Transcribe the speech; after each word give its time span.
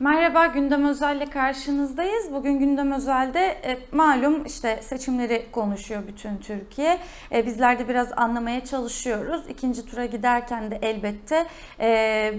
Merhaba, 0.00 0.46
Gündem 0.46 0.84
Özel'le 0.84 1.26
karşınızdayız. 1.30 2.32
Bugün 2.32 2.58
Gündem 2.58 2.92
Özel'de 2.92 3.40
e, 3.40 3.78
malum 3.92 4.44
işte 4.46 4.82
seçimleri 4.82 5.46
konuşuyor 5.52 6.02
bütün 6.06 6.36
Türkiye. 6.36 6.98
E, 7.32 7.46
bizler 7.46 7.78
de 7.78 7.88
biraz 7.88 8.12
anlamaya 8.16 8.64
çalışıyoruz. 8.64 9.42
İkinci 9.48 9.86
tura 9.86 10.06
giderken 10.06 10.70
de 10.70 10.78
elbette 10.82 11.46
e, 11.80 12.34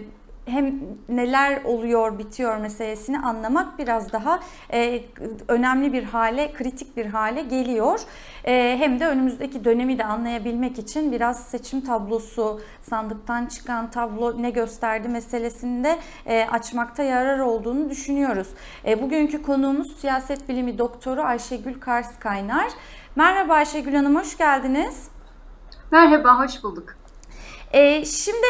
hem 0.45 0.79
neler 1.09 1.63
oluyor, 1.63 2.19
bitiyor 2.19 2.57
meselesini 2.57 3.19
anlamak 3.19 3.79
biraz 3.79 4.13
daha 4.13 4.39
e, 4.73 5.03
önemli 5.47 5.93
bir 5.93 6.03
hale, 6.03 6.53
kritik 6.53 6.97
bir 6.97 7.05
hale 7.05 7.41
geliyor. 7.41 7.99
E, 8.43 8.77
hem 8.79 8.99
de 8.99 9.07
önümüzdeki 9.07 9.65
dönemi 9.65 9.97
de 9.97 10.05
anlayabilmek 10.05 10.79
için 10.79 11.11
biraz 11.11 11.43
seçim 11.43 11.81
tablosu, 11.81 12.61
sandıktan 12.81 13.45
çıkan 13.45 13.91
tablo 13.91 14.41
ne 14.41 14.49
gösterdi 14.49 15.07
meselesinde 15.07 15.99
e, 16.25 16.47
açmakta 16.51 17.03
yarar 17.03 17.39
olduğunu 17.39 17.89
düşünüyoruz. 17.89 18.47
E, 18.85 19.01
bugünkü 19.01 19.41
konuğumuz 19.41 19.95
siyaset 19.97 20.49
bilimi 20.49 20.77
doktoru 20.77 21.21
Ayşegül 21.21 21.79
Kars 21.79 22.19
Kaynar. 22.19 22.69
Merhaba 23.15 23.53
Ayşegül 23.53 23.93
Hanım, 23.93 24.15
hoş 24.15 24.37
geldiniz. 24.37 25.09
Merhaba, 25.91 26.39
hoş 26.39 26.63
bulduk. 26.63 26.95
E, 27.73 28.05
şimdi 28.05 28.47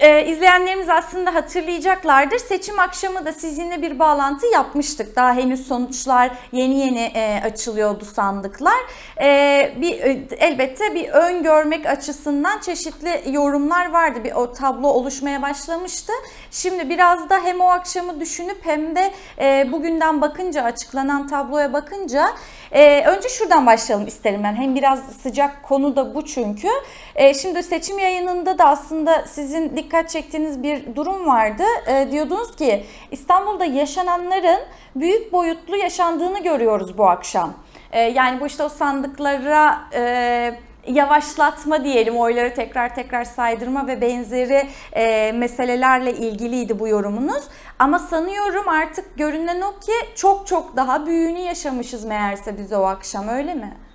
e, 0.00 0.26
izleyenlerimiz 0.26 0.88
aslında 0.88 1.34
hatırlayacaklardır. 1.34 2.38
Seçim 2.38 2.78
akşamı 2.78 3.26
da 3.26 3.32
sizinle 3.32 3.82
bir 3.82 3.98
bağlantı 3.98 4.46
yapmıştık. 4.46 5.16
Daha 5.16 5.34
henüz 5.34 5.66
sonuçlar 5.66 6.30
yeni 6.52 6.78
yeni 6.78 7.00
e, 7.14 7.40
açılıyordu 7.44 8.04
sandıklar. 8.04 8.78
E, 9.20 9.72
bir 9.76 10.00
e, 10.00 10.26
elbette 10.38 10.94
bir 10.94 11.08
öngörmek 11.08 11.86
açısından 11.86 12.60
çeşitli 12.60 13.22
yorumlar 13.30 13.90
vardı. 13.90 14.24
Bir 14.24 14.32
o 14.32 14.52
tablo 14.52 14.88
oluşmaya 14.88 15.42
başlamıştı. 15.42 16.12
Şimdi 16.50 16.88
biraz 16.88 17.30
da 17.30 17.38
hem 17.44 17.60
o 17.60 17.68
akşamı 17.68 18.20
düşünüp 18.20 18.58
hem 18.62 18.96
de 18.96 19.10
e, 19.38 19.72
bugünden 19.72 20.20
bakınca 20.20 20.62
açıklanan 20.62 21.28
tabloya 21.28 21.72
bakınca 21.72 22.28
e, 22.72 23.04
önce 23.04 23.28
şuradan 23.28 23.66
başlayalım 23.66 24.06
isterim 24.06 24.40
ben. 24.44 24.54
Hem 24.54 24.74
biraz 24.74 24.98
sıcak 25.22 25.62
konu 25.62 25.96
da 25.96 26.14
bu 26.14 26.24
çünkü. 26.24 26.68
E, 27.16 27.34
şimdi 27.34 27.62
seçim 27.62 27.98
yayınında 27.98 28.58
da 28.58 28.64
aslında 28.64 29.24
sizin 29.26 29.76
dikkat 29.76 30.10
çektiğiniz 30.10 30.62
bir 30.62 30.96
durum 30.96 31.26
vardı. 31.26 31.62
E, 31.86 32.08
diyordunuz 32.10 32.56
ki 32.56 32.84
İstanbul'da 33.10 33.64
yaşananların 33.64 34.60
büyük 34.96 35.32
boyutlu 35.32 35.76
yaşandığını 35.76 36.42
görüyoruz 36.42 36.98
bu 36.98 37.08
akşam. 37.08 37.54
E, 37.92 38.00
yani 38.00 38.40
bu 38.40 38.46
işte 38.46 38.62
o 38.62 38.68
sandıklara 38.68 39.78
e, 39.94 40.54
yavaşlatma 40.86 41.84
diyelim 41.84 42.16
oyları 42.16 42.54
tekrar 42.54 42.94
tekrar 42.94 43.24
saydırma 43.24 43.86
ve 43.86 44.00
benzeri 44.00 44.66
e, 44.92 45.32
meselelerle 45.32 46.12
ilgiliydi 46.12 46.78
bu 46.78 46.88
yorumunuz. 46.88 47.44
Ama 47.78 47.98
sanıyorum 47.98 48.68
artık 48.68 49.16
görünen 49.16 49.60
o 49.60 49.78
ki 49.80 49.92
çok 50.14 50.46
çok 50.46 50.76
daha 50.76 51.06
büyüğünü 51.06 51.38
yaşamışız 51.38 52.04
meğerse 52.04 52.58
biz 52.58 52.72
o 52.72 52.82
akşam 52.82 53.28
öyle 53.28 53.54
mi? 53.54 53.85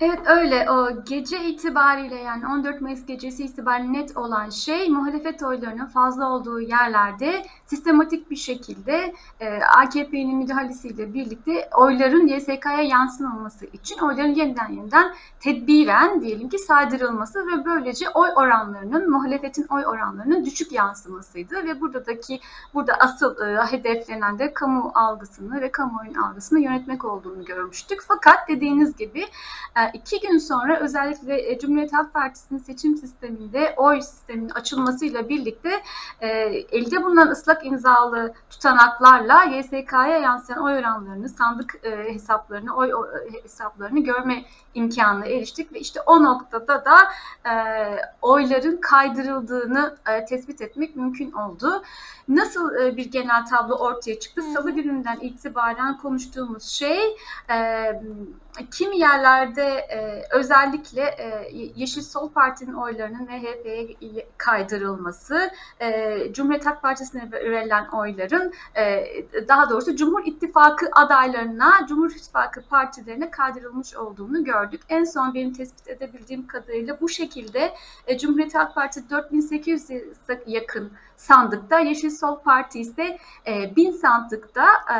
Evet 0.00 0.18
öyle. 0.26 0.70
O 0.70 1.04
gece 1.04 1.44
itibariyle 1.44 2.14
yani 2.14 2.46
14 2.46 2.80
Mayıs 2.80 3.06
gecesi 3.06 3.44
itibariyle 3.44 3.92
net 3.92 4.16
olan 4.16 4.50
şey 4.50 4.90
muhalefet 4.90 5.42
oylarının 5.42 5.86
fazla 5.86 6.30
olduğu 6.30 6.60
yerlerde 6.60 7.46
sistematik 7.74 8.30
bir 8.30 8.36
şekilde 8.36 9.14
e, 9.40 9.58
AKP'nin 9.58 10.36
müdahalesiyle 10.36 11.14
birlikte 11.14 11.68
oyların 11.78 12.26
YSK'ya 12.26 12.82
yansımaması 12.82 13.66
için 13.66 13.98
oyların 13.98 14.34
yeniden 14.34 14.72
yeniden 14.72 15.14
tedbiren 15.40 16.20
diyelim 16.20 16.48
ki 16.48 16.58
saydırılması 16.58 17.46
ve 17.46 17.64
böylece 17.64 18.08
oy 18.08 18.28
oranlarının 18.36 19.10
muhalefetin 19.10 19.66
oy 19.70 19.86
oranlarının 19.86 20.44
düşük 20.44 20.72
yansımasıydı 20.72 21.54
ve 21.54 21.80
buradaki 21.80 22.40
burada 22.74 22.94
asıl 22.94 23.40
e, 23.40 23.66
hedeflenen 23.70 24.38
de 24.38 24.54
kamu 24.54 24.92
algısını 24.94 25.60
ve 25.60 25.72
kamuoyunun 25.72 26.14
algısını 26.14 26.60
yönetmek 26.60 27.04
olduğunu 27.04 27.44
görmüştük. 27.44 28.00
Fakat 28.08 28.48
dediğiniz 28.48 28.96
gibi 28.96 29.20
e, 29.76 29.80
iki 29.94 30.20
gün 30.20 30.38
sonra 30.38 30.80
özellikle 30.80 31.50
e, 31.50 31.58
Cumhuriyet 31.58 31.92
Halk 31.92 32.14
Partisi'nin 32.14 32.58
seçim 32.58 32.96
sisteminde 32.96 33.74
oy 33.76 34.00
sisteminin 34.00 34.48
açılmasıyla 34.48 35.28
birlikte 35.28 35.70
e, 36.20 36.28
elde 36.72 37.04
bulunan 37.04 37.28
ıslak 37.28 37.63
imzalı 37.64 38.34
tutanaklarla 38.50 39.44
YSK'ya 39.44 40.18
yansıyan 40.18 40.62
oy 40.62 40.78
oranlarını, 40.78 41.28
sandık 41.28 41.80
e, 41.82 42.14
hesaplarını, 42.14 42.76
oy 42.76 42.94
o, 42.94 43.06
hesaplarını 43.42 44.00
görme 44.00 44.44
imkanına 44.74 45.26
eriştik 45.26 45.72
ve 45.72 45.80
işte 45.80 46.00
o 46.06 46.24
noktada 46.24 46.84
da 46.84 46.96
e, 47.50 47.54
oyların 48.22 48.76
kaydırıldığını 48.76 49.96
e, 50.08 50.24
tespit 50.24 50.60
etmek 50.60 50.96
mümkün 50.96 51.32
oldu. 51.32 51.82
Nasıl 52.28 52.74
e, 52.76 52.96
bir 52.96 53.10
genel 53.10 53.46
tablo 53.46 53.74
ortaya 53.74 54.20
çıktı? 54.20 54.42
Salı 54.42 54.70
gününden 54.70 55.18
itibaren 55.20 55.98
konuştuğumuz 55.98 56.64
şey 56.64 57.16
e, 57.50 57.84
kimi 58.70 58.98
yerlerde 58.98 59.64
e, 59.64 60.22
özellikle 60.30 61.02
e, 61.02 61.48
Yeşil 61.76 62.02
Sol 62.02 62.30
Parti'nin 62.30 62.74
oylarının 62.74 63.22
MHP'ye 63.22 64.26
kaydırılması, 64.38 65.50
e, 65.80 66.18
Cumhuriyet 66.32 66.66
Halk 66.66 66.82
Partisi'ne 66.82 67.32
verilen 67.32 67.86
oyların 67.86 68.52
e, 68.76 69.06
daha 69.48 69.70
doğrusu 69.70 69.96
Cumhur 69.96 70.22
İttifakı 70.26 70.86
adaylarına, 70.92 71.86
Cumhur 71.88 72.10
İttifakı 72.10 72.62
partilerine 72.68 73.30
kaydırılmış 73.30 73.96
olduğunu 73.96 74.44
gördük. 74.44 74.80
En 74.88 75.04
son 75.04 75.34
benim 75.34 75.52
tespit 75.52 75.88
edebildiğim 75.88 76.46
kadarıyla 76.46 77.00
bu 77.00 77.08
şekilde 77.08 77.74
e, 78.06 78.18
Cumhuriyet 78.18 78.54
Halk 78.54 78.74
Partisi 78.74 79.06
4800'e 79.06 80.42
yakın 80.46 80.92
sandıkta, 81.16 81.78
Yeşil 81.78 82.10
Sol 82.10 82.38
Parti 82.38 82.80
ise 82.80 83.18
e, 83.46 83.76
1000 83.76 83.92
sandıkta 83.92 84.66
e, 84.66 84.98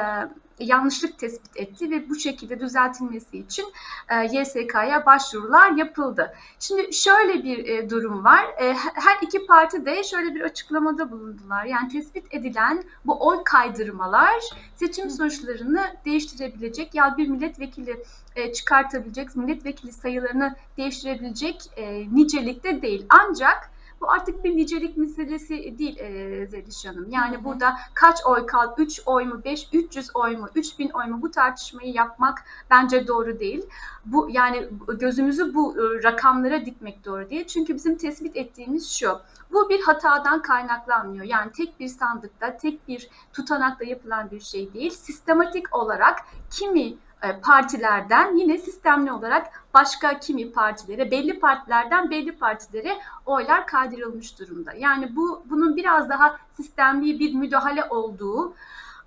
yanlışlık 0.58 1.18
tespit 1.18 1.56
etti 1.56 1.90
ve 1.90 2.08
bu 2.08 2.14
şekilde 2.14 2.60
düzeltilmesi 2.60 3.38
için 3.38 3.64
e, 4.08 4.38
YSK'ya 4.38 5.06
başvurular 5.06 5.70
yapıldı. 5.70 6.34
Şimdi 6.58 6.92
şöyle 6.92 7.44
bir 7.44 7.68
e, 7.68 7.90
durum 7.90 8.24
var. 8.24 8.44
E, 8.60 8.74
her 8.74 9.16
iki 9.22 9.46
parti 9.46 9.86
de 9.86 10.02
şöyle 10.02 10.34
bir 10.34 10.40
açıklamada 10.40 11.10
bulundular. 11.10 11.64
Yani 11.64 11.88
tespit 11.88 12.34
edilen 12.34 12.84
bu 13.06 13.26
oy 13.28 13.44
kaydırmalar 13.44 14.42
seçim 14.74 15.10
sonuçlarını 15.10 15.86
değiştirebilecek 16.04 16.94
ya 16.94 17.14
bir 17.18 17.28
milletvekili 17.28 18.04
e, 18.36 18.52
çıkartabilecek, 18.52 19.36
milletvekili 19.36 19.92
sayılarını 19.92 20.56
değiştirebilecek 20.76 21.70
e, 21.76 22.14
nicelikte 22.14 22.82
değil. 22.82 23.06
Ancak 23.08 23.73
bu 24.04 24.10
artık 24.10 24.44
bir 24.44 24.56
nicelik 24.56 24.96
meselesi 24.96 25.78
değil 25.78 25.98
e, 25.98 26.46
Zeliş 26.46 26.86
Hanım. 26.86 27.10
Yani 27.10 27.36
hı 27.36 27.40
hı. 27.40 27.44
burada 27.44 27.76
kaç 27.94 28.26
oy 28.26 28.46
kal, 28.46 28.74
3 28.78 29.00
oy 29.06 29.24
mu, 29.24 29.44
5, 29.44 29.68
300 29.72 30.10
oy 30.14 30.36
mu, 30.36 30.48
3000 30.54 30.90
oy 30.90 31.06
mu 31.06 31.22
bu 31.22 31.30
tartışmayı 31.30 31.92
yapmak 31.92 32.44
bence 32.70 33.06
doğru 33.06 33.40
değil. 33.40 33.66
Bu 34.04 34.28
yani 34.30 34.68
gözümüzü 34.98 35.54
bu 35.54 35.76
rakamlara 36.04 36.64
dikmek 36.64 37.04
doğru 37.04 37.30
değil. 37.30 37.46
Çünkü 37.46 37.74
bizim 37.74 37.96
tespit 37.96 38.36
ettiğimiz 38.36 38.90
şu. 38.90 39.18
Bu 39.52 39.68
bir 39.68 39.82
hatadan 39.82 40.42
kaynaklanmıyor. 40.42 41.24
Yani 41.24 41.52
tek 41.52 41.80
bir 41.80 41.88
sandıkta, 41.88 42.56
tek 42.56 42.88
bir 42.88 43.08
tutanakta 43.32 43.84
yapılan 43.84 44.30
bir 44.30 44.40
şey 44.40 44.74
değil. 44.74 44.90
Sistematik 44.90 45.76
olarak 45.76 46.18
kimi 46.50 46.94
partilerden 47.42 48.36
yine 48.36 48.58
sistemli 48.58 49.12
olarak 49.12 49.64
başka 49.74 50.18
kimi 50.18 50.52
partilere, 50.52 51.10
belli 51.10 51.38
partilerden 51.40 52.10
belli 52.10 52.36
partilere 52.36 52.98
oylar 53.26 53.66
kaydırılmış 53.66 54.38
durumda. 54.38 54.72
Yani 54.72 55.16
bu 55.16 55.42
bunun 55.50 55.76
biraz 55.76 56.08
daha 56.08 56.36
sistemli 56.56 57.18
bir 57.18 57.34
müdahale 57.34 57.84
olduğu 57.84 58.54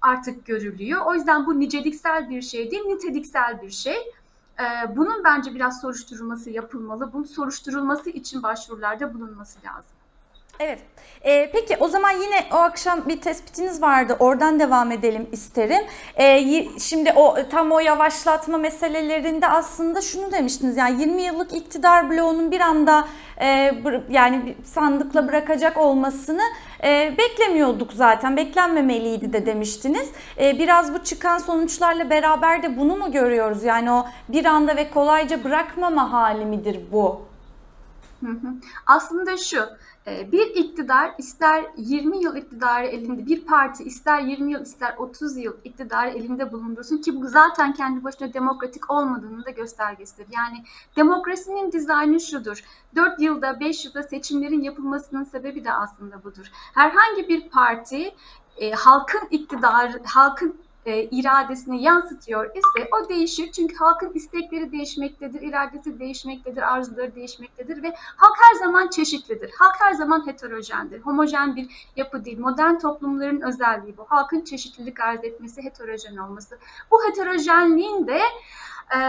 artık 0.01 0.45
görülüyor. 0.45 1.01
O 1.05 1.13
yüzden 1.13 1.45
bu 1.45 1.59
niceliksel 1.59 2.29
bir 2.29 2.41
şey 2.41 2.71
değil, 2.71 2.85
niteliksel 2.85 3.61
bir 3.61 3.69
şey. 3.69 3.97
Bunun 4.95 5.23
bence 5.23 5.55
biraz 5.55 5.81
soruşturulması 5.81 6.49
yapılmalı. 6.49 7.13
Bunun 7.13 7.23
soruşturulması 7.23 8.09
için 8.09 8.43
başvurularda 8.43 9.13
bulunması 9.13 9.59
lazım. 9.65 9.96
Evet. 10.59 10.79
Ee, 11.25 11.49
peki 11.53 11.77
o 11.79 11.87
zaman 11.87 12.11
yine 12.11 12.45
o 12.51 12.55
akşam 12.55 13.05
bir 13.07 13.21
tespitiniz 13.21 13.81
vardı. 13.81 14.15
Oradan 14.19 14.59
devam 14.59 14.91
edelim 14.91 15.27
isterim. 15.31 15.85
Ee, 16.15 16.65
şimdi 16.79 17.13
o 17.15 17.35
tam 17.51 17.71
o 17.71 17.79
yavaşlatma 17.79 18.57
meselelerinde 18.57 19.47
aslında 19.47 20.01
şunu 20.01 20.31
demiştiniz. 20.31 20.77
Yani 20.77 21.01
20 21.01 21.21
yıllık 21.21 21.53
iktidar 21.53 22.09
bloğunun 22.09 22.51
bir 22.51 22.59
anda 22.59 23.07
e, 23.41 23.73
yani 24.09 24.55
sandıkla 24.63 25.27
bırakacak 25.27 25.77
olmasını 25.77 26.43
e, 26.83 27.15
beklemiyorduk 27.17 27.93
zaten. 27.93 28.37
Beklenmemeliydi 28.37 29.33
de 29.33 29.45
demiştiniz. 29.45 30.09
E, 30.39 30.59
biraz 30.59 30.93
bu 30.93 31.03
çıkan 31.03 31.37
sonuçlarla 31.37 32.09
beraber 32.09 32.63
de 32.63 32.77
bunu 32.77 32.97
mu 32.97 33.11
görüyoruz? 33.11 33.63
Yani 33.63 33.91
o 33.91 34.05
bir 34.29 34.45
anda 34.45 34.75
ve 34.75 34.89
kolayca 34.89 35.43
bırakmama 35.43 36.11
hali 36.11 36.45
midir 36.45 36.79
bu? 36.91 37.27
Aslında 38.85 39.37
şu, 39.37 39.57
bir 40.07 40.47
iktidar 40.55 41.11
ister 41.17 41.65
20 41.77 42.23
yıl 42.23 42.35
iktidarı 42.35 42.85
elinde, 42.85 43.25
bir 43.25 43.45
parti 43.45 43.83
ister 43.83 44.19
20 44.19 44.51
yıl 44.51 44.61
ister 44.61 44.95
30 44.97 45.37
yıl 45.37 45.53
iktidarı 45.63 46.09
elinde 46.09 46.51
bulundursun 46.51 46.97
ki 46.97 47.21
bu 47.21 47.27
zaten 47.27 47.73
kendi 47.73 48.03
başına 48.03 48.33
demokratik 48.33 48.91
olmadığını 48.91 49.45
da 49.45 49.49
göstergesidir. 49.49 50.27
Yani 50.35 50.63
demokrasinin 50.95 51.71
dizaynı 51.71 52.19
şudur. 52.19 52.63
4 52.95 53.21
yılda 53.21 53.59
5 53.59 53.85
yılda 53.85 54.03
seçimlerin 54.03 54.61
yapılmasının 54.61 55.23
sebebi 55.23 55.65
de 55.65 55.73
aslında 55.73 56.23
budur. 56.23 56.45
Herhangi 56.73 57.29
bir 57.29 57.49
parti 57.49 58.15
e, 58.57 58.71
halkın 58.71 59.27
iktidar, 59.31 59.91
halkın 60.05 60.66
e, 60.87 61.03
iradesini 61.03 61.83
yansıtıyor 61.83 62.55
ise 62.55 62.89
o 62.91 63.09
değişir. 63.09 63.51
Çünkü 63.51 63.75
halkın 63.75 64.11
istekleri 64.13 64.71
değişmektedir, 64.71 65.41
iradesi 65.41 65.99
değişmektedir, 65.99 66.73
arzuları 66.73 67.15
değişmektedir 67.15 67.83
ve 67.83 67.93
halk 67.97 68.35
her 68.37 68.59
zaman 68.59 68.89
çeşitlidir. 68.89 69.51
Halk 69.59 69.75
her 69.79 69.93
zaman 69.93 70.27
heterojendir. 70.27 71.01
Homojen 71.01 71.55
bir 71.55 71.91
yapı 71.95 72.25
değil. 72.25 72.39
Modern 72.39 72.79
toplumların 72.79 73.41
özelliği 73.41 73.97
bu. 73.97 74.05
Halkın 74.09 74.41
çeşitlilik 74.41 74.99
arz 74.99 75.23
etmesi, 75.23 75.63
heterojen 75.63 76.17
olması. 76.17 76.59
Bu 76.91 76.97
heterojenliğin 77.07 78.07
de 78.07 78.19
e, 78.95 78.99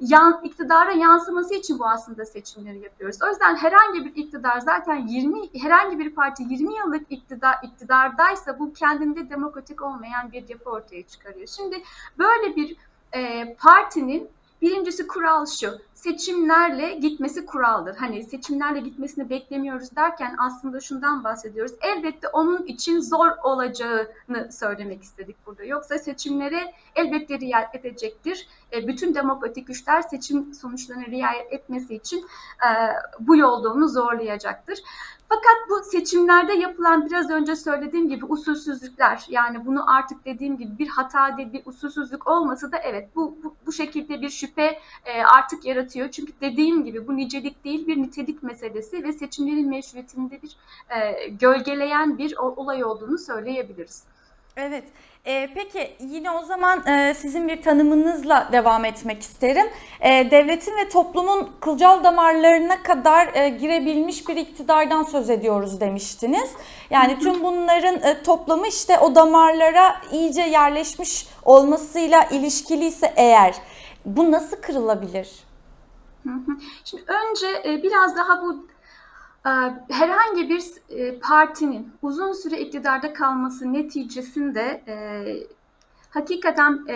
yan, 0.00 0.40
iktidara 0.44 0.92
yansıması 0.92 1.54
için 1.54 1.78
bu 1.78 1.86
aslında 1.86 2.24
seçimleri 2.26 2.78
yapıyoruz. 2.78 3.18
O 3.26 3.28
yüzden 3.28 3.56
herhangi 3.56 4.04
bir 4.04 4.16
iktidar 4.16 4.60
zaten 4.60 5.06
20 5.06 5.60
herhangi 5.62 5.98
bir 5.98 6.14
parti 6.14 6.42
20 6.42 6.76
yıllık 6.76 7.12
iktidar 7.12 7.54
iktidardaysa 7.62 8.58
bu 8.58 8.72
kendinde 8.72 9.30
demokratik 9.30 9.82
olmayan 9.82 10.32
bir 10.32 10.48
yapı 10.48 10.70
ortaya 10.70 11.02
çıkarıyor. 11.02 11.46
Şimdi 11.46 11.82
böyle 12.18 12.56
bir 12.56 12.76
e, 13.12 13.54
partinin 13.54 14.28
birincisi 14.62 15.06
kural 15.06 15.46
şu. 15.46 15.78
Seçimlerle 15.98 16.94
gitmesi 16.94 17.46
kuraldır. 17.46 17.96
Hani 17.96 18.24
seçimlerle 18.24 18.80
gitmesini 18.80 19.30
beklemiyoruz 19.30 19.96
derken 19.96 20.36
aslında 20.38 20.80
şundan 20.80 21.24
bahsediyoruz. 21.24 21.72
Elbette 21.80 22.28
onun 22.28 22.66
için 22.66 23.00
zor 23.00 23.28
olacağını 23.42 24.52
söylemek 24.52 25.02
istedik 25.02 25.36
burada. 25.46 25.64
Yoksa 25.64 25.98
seçimlere 25.98 26.74
elbette 26.96 27.38
riayet 27.38 27.74
edecektir. 27.74 28.48
E, 28.72 28.88
bütün 28.88 29.14
demokratik 29.14 29.66
güçler 29.66 30.02
seçim 30.02 30.54
sonuçlarına 30.54 31.06
riayet 31.06 31.52
etmesi 31.52 31.94
için 31.94 32.18
e, 32.18 32.68
bu 33.20 33.36
yolda 33.36 33.72
onu 33.72 33.88
zorlayacaktır. 33.88 34.78
Fakat 35.28 35.70
bu 35.70 35.90
seçimlerde 35.90 36.52
yapılan 36.52 37.06
biraz 37.06 37.30
önce 37.30 37.56
söylediğim 37.56 38.08
gibi 38.08 38.24
usulsüzlükler 38.24 39.26
yani 39.28 39.66
bunu 39.66 39.90
artık 39.96 40.24
dediğim 40.24 40.56
gibi 40.56 40.78
bir 40.78 40.88
hata 40.88 41.36
değil 41.36 41.52
bir 41.52 41.62
usulsüzlük 41.66 42.28
olması 42.28 42.72
da 42.72 42.78
evet 42.78 43.08
bu 43.16 43.38
bu, 43.44 43.54
bu 43.66 43.72
şekilde 43.72 44.20
bir 44.22 44.30
şüphe 44.30 44.78
e, 45.04 45.22
artık 45.22 45.64
yaratıyor. 45.64 45.87
Çünkü 45.88 46.32
dediğim 46.40 46.84
gibi 46.84 47.08
bu 47.08 47.16
nicelik 47.16 47.64
değil 47.64 47.86
bir 47.86 47.96
nitelik 47.96 48.42
meselesi 48.42 49.04
ve 49.04 49.12
seçimlerin 49.12 49.68
meşruiyetinde 49.68 50.42
bir 50.42 50.56
e, 50.96 51.28
gölgeleyen 51.28 52.18
bir 52.18 52.36
olay 52.36 52.84
olduğunu 52.84 53.18
söyleyebiliriz. 53.18 54.04
Evet. 54.56 54.84
Ee, 55.26 55.48
peki 55.54 55.96
yine 56.00 56.30
o 56.30 56.44
zaman 56.44 56.86
e, 56.86 57.14
sizin 57.14 57.48
bir 57.48 57.62
tanımınızla 57.62 58.48
devam 58.52 58.84
etmek 58.84 59.22
isterim. 59.22 59.66
E, 60.00 60.30
devletin 60.30 60.76
ve 60.76 60.88
toplumun 60.88 61.50
kılcal 61.60 62.04
damarlarına 62.04 62.82
kadar 62.82 63.34
e, 63.34 63.48
girebilmiş 63.48 64.28
bir 64.28 64.36
iktidardan 64.36 65.02
söz 65.02 65.30
ediyoruz 65.30 65.80
demiştiniz. 65.80 66.50
Yani 66.90 67.18
tüm 67.18 67.42
bunların 67.42 67.94
e, 67.94 68.22
toplamı 68.22 68.68
işte 68.68 68.98
o 68.98 69.14
damarlara 69.14 69.96
iyice 70.12 70.42
yerleşmiş 70.42 71.26
olmasıyla 71.44 72.24
ilişkiliyse 72.24 73.12
eğer 73.16 73.54
bu 74.04 74.32
nasıl 74.32 74.56
kırılabilir? 74.56 75.47
Şimdi 76.84 77.04
önce 77.06 77.62
e, 77.64 77.82
biraz 77.82 78.16
daha 78.16 78.42
bu 78.42 78.66
e, 79.46 79.50
herhangi 79.90 80.50
bir 80.50 80.64
e, 80.88 81.18
partinin 81.18 81.92
uzun 82.02 82.32
süre 82.32 82.60
iktidarda 82.60 83.12
kalması 83.12 83.72
neticesinde 83.72 84.82
hakikaten 86.10 86.86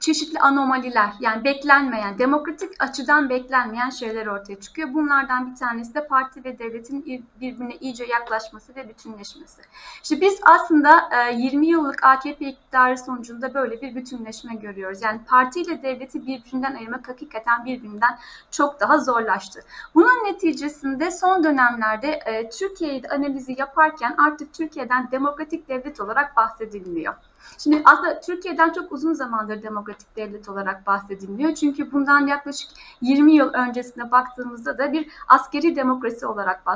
çeşitli 0.00 0.40
anomaliler 0.40 1.12
yani 1.20 1.44
beklenmeyen, 1.44 2.18
demokratik 2.18 2.82
açıdan 2.82 3.30
beklenmeyen 3.30 3.90
şeyler 3.90 4.26
ortaya 4.26 4.60
çıkıyor. 4.60 4.94
Bunlardan 4.94 5.50
bir 5.50 5.56
tanesi 5.56 5.94
de 5.94 6.06
parti 6.06 6.44
ve 6.44 6.58
devletin 6.58 7.24
birbirine 7.40 7.76
iyice 7.76 8.04
yaklaşması 8.04 8.76
ve 8.76 8.88
bütünleşmesi. 8.88 9.62
İşte 10.02 10.20
biz 10.20 10.40
aslında 10.42 11.08
20 11.30 11.66
e, 11.66 11.70
yıllık 11.70 12.04
AKP 12.04 12.48
iktidarı 12.48 12.98
sonucunda 12.98 13.54
böyle 13.54 13.80
bir 13.80 13.94
bütünleşme 13.94 14.54
görüyoruz. 14.54 15.02
Yani 15.02 15.20
parti 15.26 15.60
ile 15.60 15.82
devleti 15.82 16.26
birbirinden 16.26 16.74
ayırmak 16.74 17.08
hakikaten 17.08 17.64
birbirinden 17.64 18.18
çok 18.50 18.80
daha 18.80 18.98
zorlaştı. 18.98 19.60
Bunun 19.94 20.24
neticesinde 20.24 21.10
son 21.10 21.44
dönemlerde 21.44 22.08
e, 22.08 22.50
Türkiye'de 22.50 23.08
analizi 23.08 23.54
yaparken 23.58 24.14
artık 24.18 24.54
Türkiye'den 24.54 25.10
demokratik 25.10 25.68
devlet 25.68 26.00
olarak 26.00 26.36
bahsedilmiyor. 26.36 27.14
Şimdi 27.58 27.82
aslında 27.84 28.20
Türkiye'den 28.20 28.72
çok 28.72 28.92
uzun 28.92 29.12
zamandır 29.12 29.62
demokratik 29.62 30.16
devlet 30.16 30.48
olarak 30.48 30.86
bahsedilmiyor. 30.86 31.54
Çünkü 31.54 31.92
bundan 31.92 32.26
yaklaşık 32.26 32.70
20 33.00 33.32
yıl 33.32 33.52
öncesine 33.52 34.10
baktığımızda 34.10 34.78
da 34.78 34.92
bir 34.92 35.08
askeri 35.28 35.76
demokrasi 35.76 36.26
olarak 36.26 36.66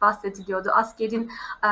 bahsediliyordu. 0.00 0.70
Askerin 0.70 1.30
e, 1.64 1.70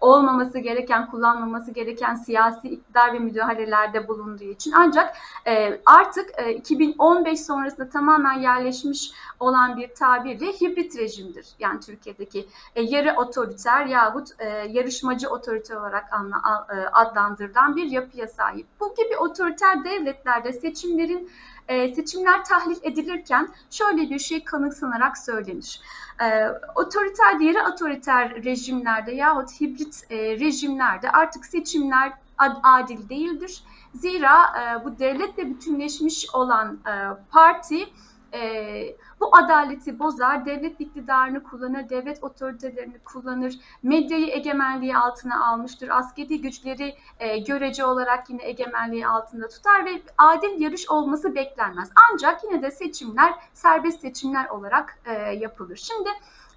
olmaması 0.00 0.58
gereken, 0.58 1.10
kullanmaması 1.10 1.70
gereken 1.70 2.14
siyasi 2.14 2.68
iktidar 2.68 3.12
ve 3.12 3.18
müdahalelerde 3.18 4.08
bulunduğu 4.08 4.44
için. 4.44 4.72
Ancak 4.76 5.16
e, 5.46 5.80
artık 5.86 6.30
e, 6.36 6.54
2015 6.54 7.40
sonrasında 7.40 7.88
tamamen 7.88 8.38
yerleşmiş 8.40 9.12
olan 9.40 9.76
bir 9.76 9.94
tabirle 9.94 10.46
hibrit 10.46 10.98
rejimdir. 10.98 11.46
Yani 11.58 11.80
Türkiye'deki 11.80 12.48
e, 12.74 12.82
yarı 12.82 13.14
otoriter 13.16 13.86
yahut 13.86 14.28
e, 14.38 14.48
yarışmacı 14.48 15.28
otorite 15.28 15.78
olarak 15.78 16.12
anla, 16.12 16.66
e, 16.70 16.88
adlandırılan 16.88 17.73
bir 17.76 17.86
yapıya 17.86 18.28
sahip. 18.28 18.66
Bu 18.80 18.94
gibi 18.94 19.16
otoriter 19.16 19.84
devletlerde 19.84 20.52
seçimlerin 20.52 21.30
e, 21.68 21.94
seçimler 21.94 22.44
tahlil 22.44 22.76
edilirken 22.82 23.48
şöyle 23.70 24.10
bir 24.10 24.18
şey 24.18 24.44
kanıksanarak 24.44 25.18
söylenir. 25.18 25.80
E, 26.20 26.48
otoriter 26.74 27.40
diğeri 27.40 27.58
otoriter 27.72 28.44
rejimlerde 28.44 29.12
yahut 29.12 29.60
hibrit 29.60 30.06
e, 30.10 30.16
rejimlerde 30.16 31.10
artık 31.10 31.46
seçimler 31.46 32.12
ad, 32.38 32.56
adil 32.62 33.08
değildir. 33.08 33.64
Zira 33.94 34.44
e, 34.44 34.84
bu 34.84 34.98
devletle 34.98 35.50
bütünleşmiş 35.50 36.26
olan 36.32 36.78
e, 36.86 36.92
parti 37.30 37.88
e, 38.34 38.96
bu 39.24 39.36
adaleti 39.36 39.98
bozar, 39.98 40.46
devlet 40.46 40.80
iktidarını 40.80 41.42
kullanır, 41.42 41.88
devlet 41.88 42.24
otoritelerini 42.24 42.98
kullanır, 42.98 43.58
medyayı 43.82 44.26
egemenliği 44.26 44.96
altına 44.96 45.46
almıştır, 45.46 45.88
askeri 45.88 46.40
güçleri 46.40 46.94
e, 47.18 47.38
görece 47.38 47.84
olarak 47.84 48.30
yine 48.30 48.44
egemenliği 48.48 49.06
altında 49.06 49.48
tutar 49.48 49.84
ve 49.84 50.02
adil 50.18 50.60
yarış 50.60 50.90
olması 50.90 51.34
beklenmez. 51.34 51.90
Ancak 52.12 52.44
yine 52.44 52.62
de 52.62 52.70
seçimler 52.70 53.34
serbest 53.52 54.00
seçimler 54.00 54.48
olarak 54.48 54.98
e, 55.04 55.12
yapılır. 55.12 55.76
Şimdi 55.76 56.08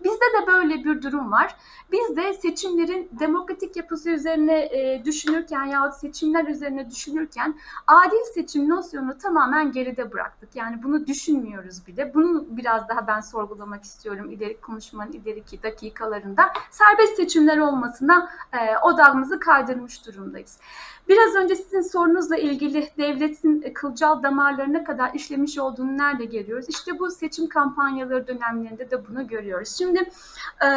Bizde 0.04 0.25
de 0.42 0.48
böyle 0.48 0.84
bir 0.84 1.02
durum 1.02 1.31
var. 1.31 1.56
Biz 1.92 2.18
de 2.18 2.34
seçimlerin 2.34 3.10
demokratik 3.19 3.75
yapısı 3.75 4.10
üzerine 4.10 4.60
e, 4.60 5.06
düşünürken 5.06 5.66
yahut 5.66 5.94
seçimler 5.94 6.48
üzerine 6.48 6.90
düşünürken 6.90 7.56
adil 7.88 8.24
seçim 8.33 8.69
nosyonunu 8.69 9.18
tamamen 9.18 9.71
geride 9.71 10.12
bıraktık. 10.12 10.56
Yani 10.56 10.83
bunu 10.83 11.07
düşünmüyoruz 11.07 11.88
bile. 11.88 12.14
Bunu 12.14 12.56
biraz 12.57 12.90
daha 12.90 13.07
ben 13.07 13.19
sorgulamak 13.19 13.83
istiyorum 13.83 14.31
ileri 14.31 14.61
konuşmanın 14.61 15.11
ileriki 15.11 15.64
dakikalarında. 15.64 16.44
Serbest 16.71 17.16
seçimler 17.16 17.57
olmasına 17.57 18.30
e, 18.54 18.78
odağımızı 18.78 19.40
kaydırmış 19.40 20.07
durumdayız. 20.07 20.59
Biraz 21.09 21.35
önce 21.35 21.56
sizin 21.56 21.81
sorunuzla 21.81 22.37
ilgili 22.37 22.90
devletin 22.97 23.73
kılcal 23.73 24.23
damarlarına 24.23 24.83
kadar 24.83 25.14
işlemiş 25.14 25.57
olduğunu 25.57 25.97
nerede 25.97 26.26
görüyoruz? 26.26 26.66
İşte 26.69 26.99
bu 26.99 27.11
seçim 27.11 27.49
kampanyaları 27.49 28.28
dönemlerinde 28.28 28.92
de 28.92 29.07
bunu 29.07 29.28
görüyoruz. 29.28 29.76
Şimdi 29.78 30.09
e, 30.66 30.68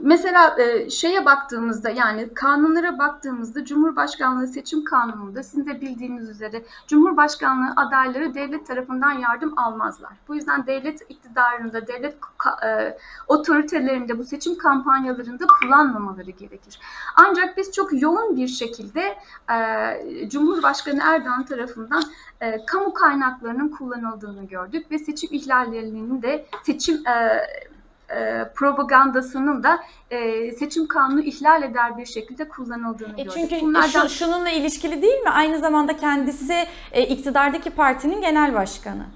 Mesela 0.00 0.56
e, 0.58 0.90
şeye 0.90 1.24
baktığımızda 1.24 1.90
yani 1.90 2.34
kanunlara 2.34 2.98
baktığımızda 2.98 3.64
Cumhurbaşkanlığı 3.64 4.46
seçim 4.46 4.84
kanununda 4.84 5.42
sizin 5.42 5.66
de 5.66 5.80
bildiğiniz 5.80 6.28
üzere 6.28 6.64
Cumhurbaşkanlığı 6.88 7.72
adayları 7.76 8.34
devlet 8.34 8.66
tarafından 8.66 9.12
yardım 9.12 9.58
almazlar. 9.58 10.12
Bu 10.28 10.34
yüzden 10.34 10.66
devlet 10.66 11.10
iktidarında, 11.10 11.86
devlet 11.86 12.16
e, 12.64 12.98
otoritelerinde 13.28 14.18
bu 14.18 14.24
seçim 14.24 14.58
kampanyalarında 14.58 15.44
kullanmamaları 15.46 16.30
gerekir. 16.30 16.80
Ancak 17.16 17.56
biz 17.56 17.72
çok 17.72 18.02
yoğun 18.02 18.36
bir 18.36 18.48
şekilde 18.48 19.18
e, 19.50 20.28
Cumhurbaşkanı 20.28 21.00
Erdoğan 21.02 21.44
tarafından 21.44 22.02
kamu 22.66 22.94
kaynaklarının 22.94 23.68
kullanıldığını 23.68 24.44
gördük 24.44 24.90
ve 24.90 24.98
seçim 24.98 25.28
ihlallerinin 25.32 26.22
de 26.22 26.46
seçim 26.62 27.02
e, 28.10 28.52
propagandasının 28.54 29.62
da 29.62 29.80
e, 30.10 30.50
seçim 30.52 30.86
kanunu 30.86 31.20
ihlal 31.20 31.62
eder 31.62 31.98
bir 31.98 32.06
şekilde 32.06 32.48
kullanıldığını 32.48 33.20
e 33.20 33.22
gördük. 33.22 33.32
Çünkü 33.34 33.60
Bunlardan... 33.60 34.06
şu, 34.06 34.08
şununla 34.08 34.50
ilişkili 34.50 35.02
değil 35.02 35.20
mi? 35.20 35.30
Aynı 35.30 35.58
zamanda 35.58 35.96
kendisi 35.96 36.66
e, 36.92 37.02
iktidardaki 37.02 37.70
partinin 37.70 38.20
genel 38.20 38.54
başkanı. 38.54 39.06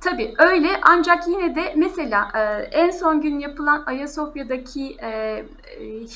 Tabii 0.00 0.34
öyle 0.38 0.68
ancak 0.82 1.28
yine 1.28 1.54
de 1.54 1.72
mesela 1.76 2.28
e, 2.34 2.40
en 2.62 2.90
son 2.90 3.20
gün 3.20 3.38
yapılan 3.38 3.82
Ayasofya'daki 3.86 4.96
e, 5.02 5.08
e, 5.08 5.44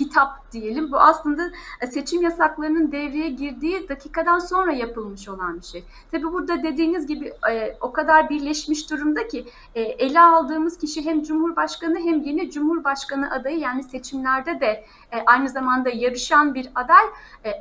hitap 0.01 0.42
diyelim. 0.53 0.93
Bu 0.93 1.01
aslında 1.01 1.51
e, 1.81 1.87
seçim 1.87 2.23
yasaklarının 2.23 2.93
devreye 2.93 3.29
girdiği 3.29 3.89
dakikadan 3.89 4.39
sonra 4.39 4.73
yapılmış 4.73 5.29
olan 5.29 5.57
bir 5.57 5.67
şey. 5.67 5.85
Tabi 6.11 6.33
burada 6.33 6.63
dediğiniz 6.63 7.07
gibi 7.07 7.33
e, 7.51 7.77
o 7.81 7.93
kadar 7.93 8.29
birleşmiş 8.31 8.91
durumda 8.91 9.29
ki 9.29 9.47
e, 9.75 9.81
ele 9.81 10.21
aldığımız 10.21 10.79
kişi 10.79 11.05
hem 11.05 11.23
Cumhurbaşkanı 11.23 11.99
hem 11.99 12.23
yeni 12.23 12.51
Cumhurbaşkanı 12.51 13.31
adayı 13.31 13.59
yani 13.59 13.83
seçimlerde 13.83 14.61
de 14.61 14.85
aynı 15.27 15.49
zamanda 15.49 15.91
yarışan 15.91 16.55
bir 16.55 16.69
aday, 16.75 17.05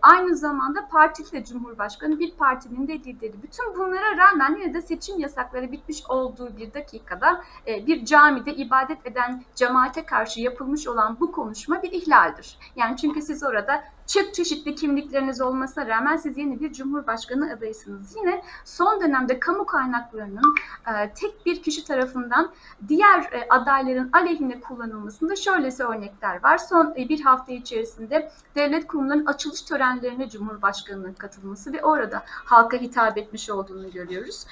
aynı 0.01 0.35
zamanda 0.35 0.87
partili 0.87 1.31
de 1.31 1.43
Cumhurbaşkanı, 1.43 2.19
bir 2.19 2.31
partinin 2.31 2.87
de 2.87 2.93
lideri. 2.93 3.33
Bütün 3.43 3.75
bunlara 3.75 4.17
rağmen 4.17 4.57
yine 4.61 4.73
de 4.73 4.81
seçim 4.81 5.19
yasakları 5.19 5.71
bitmiş 5.71 6.03
olduğu 6.09 6.57
bir 6.57 6.73
dakikada 6.73 7.43
bir 7.67 8.05
camide 8.05 8.53
ibadet 8.55 9.07
eden 9.07 9.43
cemaate 9.55 10.05
karşı 10.05 10.41
yapılmış 10.41 10.87
olan 10.87 11.17
bu 11.19 11.31
konuşma 11.31 11.83
bir 11.83 11.91
ihlaldir. 11.91 12.57
Yani 12.75 12.80
çünkü 12.95 13.21
siz 13.21 13.43
orada 13.43 13.83
çok 14.07 14.33
çeşitli 14.33 14.75
kimlikleriniz 14.75 15.41
olmasına 15.41 15.87
rağmen 15.87 16.17
siz 16.17 16.37
yeni 16.37 16.59
bir 16.59 16.73
cumhurbaşkanı 16.73 17.53
adayısınız. 17.53 18.15
Yine 18.15 18.43
son 18.65 19.01
dönemde 19.01 19.39
kamu 19.39 19.65
kaynaklarının 19.65 20.55
e, 20.87 21.13
tek 21.13 21.45
bir 21.45 21.63
kişi 21.63 21.85
tarafından 21.85 22.51
diğer 22.87 23.19
e, 23.19 23.47
adayların 23.49 24.09
aleyhine 24.13 24.59
kullanılmasında 24.59 25.35
şöylesi 25.35 25.83
örnekler 25.83 26.43
var. 26.43 26.57
Son 26.57 26.93
e, 26.97 27.09
bir 27.09 27.21
hafta 27.21 27.53
içerisinde 27.53 28.31
devlet 28.55 28.87
kurumlarının 28.87 29.25
açılış 29.25 29.61
törenlerine 29.61 30.29
Cumhurbaşkanı'nın 30.29 31.13
katılması 31.13 31.73
ve 31.73 31.83
orada 31.83 32.23
halka 32.25 32.77
hitap 32.77 33.17
etmiş 33.17 33.49
olduğunu 33.49 33.91
görüyoruz. 33.91 34.45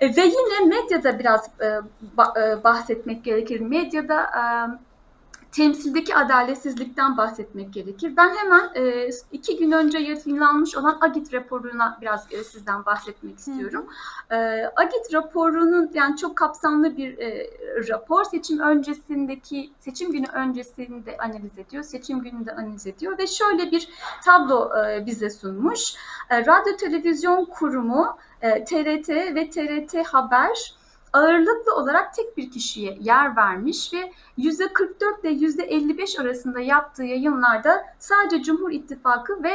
E, 0.00 0.16
ve 0.16 0.24
yine 0.24 0.76
medyada 0.76 1.18
biraz 1.18 1.50
e, 1.60 1.66
e, 1.66 2.64
bahsetmek 2.64 3.24
gerekir. 3.24 3.60
Medyada 3.60 4.22
e, 4.22 4.42
temsildeki 5.58 6.14
adaletsizlikten 6.14 7.16
bahsetmek 7.16 7.72
gerekir. 7.74 8.16
Ben 8.16 8.34
hemen 8.36 8.70
e, 8.74 9.10
iki 9.32 9.56
gün 9.56 9.72
önce 9.72 9.98
yayınlanmış 9.98 10.76
olan 10.76 10.98
Agit 11.00 11.34
raporuna 11.34 11.98
biraz 12.00 12.26
e, 12.32 12.44
sizden 12.44 12.86
bahsetmek 12.86 13.38
istiyorum. 13.38 13.86
E, 14.30 14.36
Agit 14.76 15.14
raporunun 15.14 15.90
yani 15.94 16.16
çok 16.16 16.36
kapsamlı 16.36 16.96
bir 16.96 17.18
e, 17.18 17.50
rapor. 17.88 18.24
Seçim 18.24 18.58
öncesindeki, 18.58 19.70
seçim 19.78 20.12
günü 20.12 20.26
öncesinde 20.34 21.16
analiz 21.16 21.58
ediyor, 21.58 21.82
seçim 21.82 22.22
gününde 22.22 22.52
analiz 22.52 22.86
ediyor 22.86 23.18
ve 23.18 23.26
şöyle 23.26 23.70
bir 23.70 23.88
tablo 24.24 24.70
e, 24.84 25.06
bize 25.06 25.30
sunmuş. 25.30 25.94
E, 26.30 26.40
Radyo 26.40 26.76
Televizyon 26.76 27.44
Kurumu, 27.44 28.18
e, 28.42 28.64
TRT 28.64 29.08
ve 29.08 29.50
TRT 29.50 30.06
Haber 30.06 30.77
ağırlıklı 31.18 31.74
olarak 31.74 32.14
tek 32.14 32.36
bir 32.36 32.50
kişiye 32.50 32.98
yer 33.00 33.36
vermiş 33.36 33.92
ve 33.92 34.12
%44 34.38 35.20
ile 35.22 35.46
%55 35.46 36.20
arasında 36.20 36.60
yaptığı 36.60 37.04
yayınlarda 37.04 37.86
sadece 37.98 38.42
Cumhur 38.42 38.70
İttifakı 38.70 39.42
ve 39.42 39.50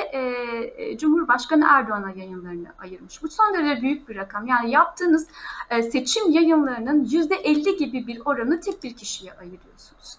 e, 0.77 0.97
Cumhurbaşkanı 0.97 1.65
Erdoğan'a 1.69 2.11
yayınlarını 2.11 2.67
ayırmış. 2.79 3.23
Bu 3.23 3.27
son 3.27 3.53
derece 3.53 3.81
büyük 3.81 4.09
bir 4.09 4.15
rakam. 4.15 4.47
Yani 4.47 4.71
yaptığınız 4.71 5.27
e, 5.69 5.83
seçim 5.83 6.31
yayınlarının 6.31 7.05
%50 7.05 7.77
gibi 7.77 8.07
bir 8.07 8.21
oranı 8.25 8.59
tek 8.59 8.83
bir 8.83 8.95
kişiye 8.95 9.33
ayırıyorsunuz. 9.33 10.17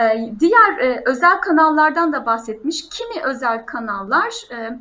E, 0.00 0.32
diğer 0.40 0.78
e, 0.78 1.02
özel 1.06 1.40
kanallardan 1.40 2.12
da 2.12 2.26
bahsetmiş. 2.26 2.88
Kimi 2.88 3.24
özel 3.24 3.66
kanallar 3.66 4.34
e, 4.50 4.78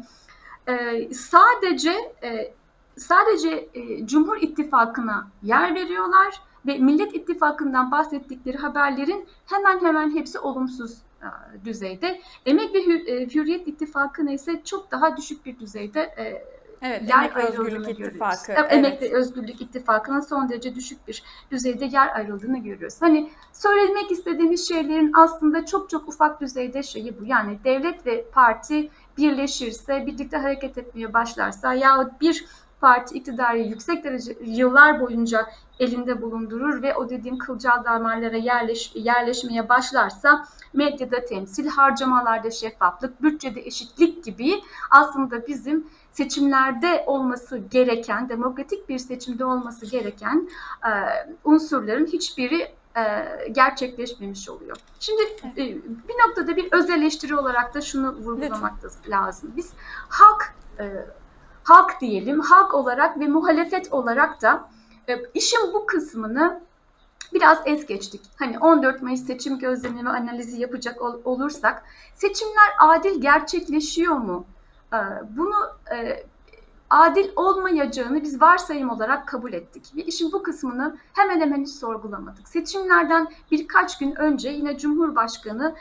e, 0.74 1.14
sadece 1.14 1.92
e, 2.24 2.54
sadece 2.98 3.70
e, 3.74 4.08
Cumhur 4.08 4.38
İttifakı'na 4.42 5.28
yer 5.44 5.76
veriyorlar 5.76 6.42
ve 6.68 6.78
Millet 6.78 7.16
İttifakı'ndan 7.16 7.92
bahsettikleri 7.92 8.58
haberlerin 8.58 9.26
hemen 9.46 9.80
hemen 9.80 10.16
hepsi 10.16 10.40
olumsuz 10.40 10.98
e, 11.22 11.66
düzeyde. 11.66 12.22
Emek 12.46 12.76
ve 12.76 12.80
e, 12.80 13.28
Hürriyet 13.28 13.68
İttifakı'na 13.68 14.32
ise 14.32 14.62
çok 14.66 14.92
daha 14.92 15.18
düşük 15.18 15.46
bir 15.46 15.60
düzeyde 15.60 16.02
e, 16.02 16.56
Evet, 16.82 17.10
yer 17.10 17.24
Emek 17.24 17.38
Özgürlük. 17.38 18.00
İttifakı. 18.00 18.52
Evet, 18.52 18.74
Emek 18.74 19.02
ve 19.02 19.14
Özgürlük 19.14 19.62
İttifakı'nın 19.62 20.20
son 20.20 20.50
derece 20.50 20.76
düşük 20.76 21.08
bir 21.08 21.24
düzeyde 21.52 21.86
yer 21.86 22.16
ayrıldığını 22.16 22.58
görüyoruz. 22.58 23.02
Hani 23.02 23.30
söylemek 23.54 24.12
istediğimiz 24.12 24.68
şeylerin 24.68 25.12
aslında 25.16 25.66
çok 25.66 25.90
çok 25.90 26.08
ufak 26.08 26.42
düzeyde 26.42 26.84
şeyi 26.84 27.20
bu. 27.20 27.26
Yani 27.26 27.60
devlet 27.64 28.06
ve 28.06 28.26
parti 28.32 28.90
birleşirse, 29.18 30.06
birlikte 30.06 30.38
hareket 30.38 30.78
etmeye 30.78 31.14
başlarsa 31.14 31.74
yahut 31.74 32.22
bir 32.22 32.46
parti 32.86 33.16
iktidarı 33.16 33.58
yüksek 33.58 34.04
derece 34.04 34.38
yıllar 34.42 35.00
boyunca 35.00 35.48
elinde 35.80 36.22
bulundurur 36.22 36.82
ve 36.82 36.96
o 36.96 37.10
dediğim 37.10 37.38
kılcal 37.38 37.84
damarlara 37.84 38.38
yerleş, 38.38 38.92
yerleşmeye 38.96 39.70
başlarsa 39.70 40.46
medyada 40.74 41.26
temsil, 41.26 41.68
harcamalarda 41.68 42.52
şeffaflık, 42.52 43.24
bütçede 43.24 43.62
eşitlik 43.62 44.24
gibi 44.24 44.62
aslında 44.92 45.48
bizim 45.48 45.88
seçimlerde 46.12 47.04
olması 47.08 47.58
gereken, 47.58 48.30
demokratik 48.30 48.90
bir 48.90 48.98
seçimde 48.98 49.46
olması 49.46 49.86
gereken 49.86 50.50
e, 50.86 50.92
unsurların 51.44 52.06
hiçbiri 52.06 52.62
e, 52.98 53.04
gerçekleşmemiş 53.52 54.50
oluyor. 54.50 54.78
Şimdi 55.00 55.22
e, 55.44 55.64
bir 56.08 56.28
noktada 56.28 56.56
bir 56.56 56.72
öz 56.72 56.90
eleştiri 56.90 57.36
olarak 57.36 57.74
da 57.74 57.82
şunu 57.82 58.16
vurgulamak 58.16 58.84
da 58.84 58.88
lazım. 59.08 59.54
Biz 59.56 59.74
halk 60.10 60.54
e, 60.80 61.06
halk 61.66 62.02
diyelim, 62.02 62.40
halk 62.40 62.74
olarak 62.74 63.20
ve 63.20 63.28
muhalefet 63.28 63.94
olarak 63.94 64.42
da 64.42 64.70
e, 65.10 65.20
işin 65.34 65.74
bu 65.74 65.86
kısmını 65.86 66.62
biraz 67.34 67.62
es 67.66 67.86
geçtik. 67.86 68.22
Hani 68.40 68.60
14 68.60 69.02
Mayıs 69.02 69.26
seçim 69.26 69.60
gözlemi 69.60 70.06
ve 70.06 70.10
analizi 70.10 70.62
yapacak 70.62 71.02
ol- 71.02 71.22
olursak 71.26 71.84
seçimler 72.14 72.70
adil 72.80 73.22
gerçekleşiyor 73.22 74.16
mu? 74.16 74.46
E, 74.94 74.98
bunu 75.38 75.56
e, 75.96 76.26
adil 76.90 77.30
olmayacağını 77.36 78.22
biz 78.22 78.42
varsayım 78.42 78.90
olarak 78.90 79.28
kabul 79.28 79.54
ettik. 79.54 79.92
Ve 79.96 80.02
işin 80.02 80.32
bu 80.32 80.44
kısmını 80.44 80.98
hemen 81.14 81.42
hemen 81.42 81.62
hiç 81.62 81.70
sorgulamadık. 81.70 82.48
Seçimlerden 82.48 83.28
birkaç 83.52 83.98
gün 83.98 84.16
önce 84.16 84.50
yine 84.50 84.78
Cumhurbaşkanı 84.78 85.76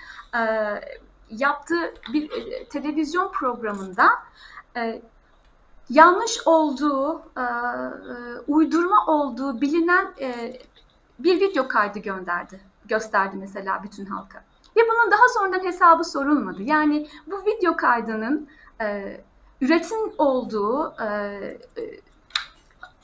yaptığı 1.30 1.94
bir 2.12 2.30
televizyon 2.70 3.32
programında 3.32 4.10
yanlış 5.90 6.46
olduğu, 6.46 7.22
e, 7.36 7.40
e, 7.40 7.44
uydurma 8.48 9.06
olduğu 9.06 9.60
bilinen 9.60 10.06
e, 10.20 10.60
bir 11.18 11.40
video 11.40 11.68
kaydı 11.68 11.98
gönderdi, 11.98 12.60
gösterdi 12.84 13.36
mesela 13.40 13.82
bütün 13.82 14.04
halka. 14.06 14.44
Ve 14.76 14.80
bunun 14.80 15.10
daha 15.10 15.28
sonradan 15.28 15.64
hesabı 15.64 16.04
sorulmadı. 16.04 16.62
Yani 16.62 17.06
bu 17.26 17.46
video 17.46 17.76
kaydının 17.76 18.48
e, 18.80 19.20
üretim 19.60 19.98
olduğu, 20.18 20.94
e, 21.02 21.06
e, 21.06 22.00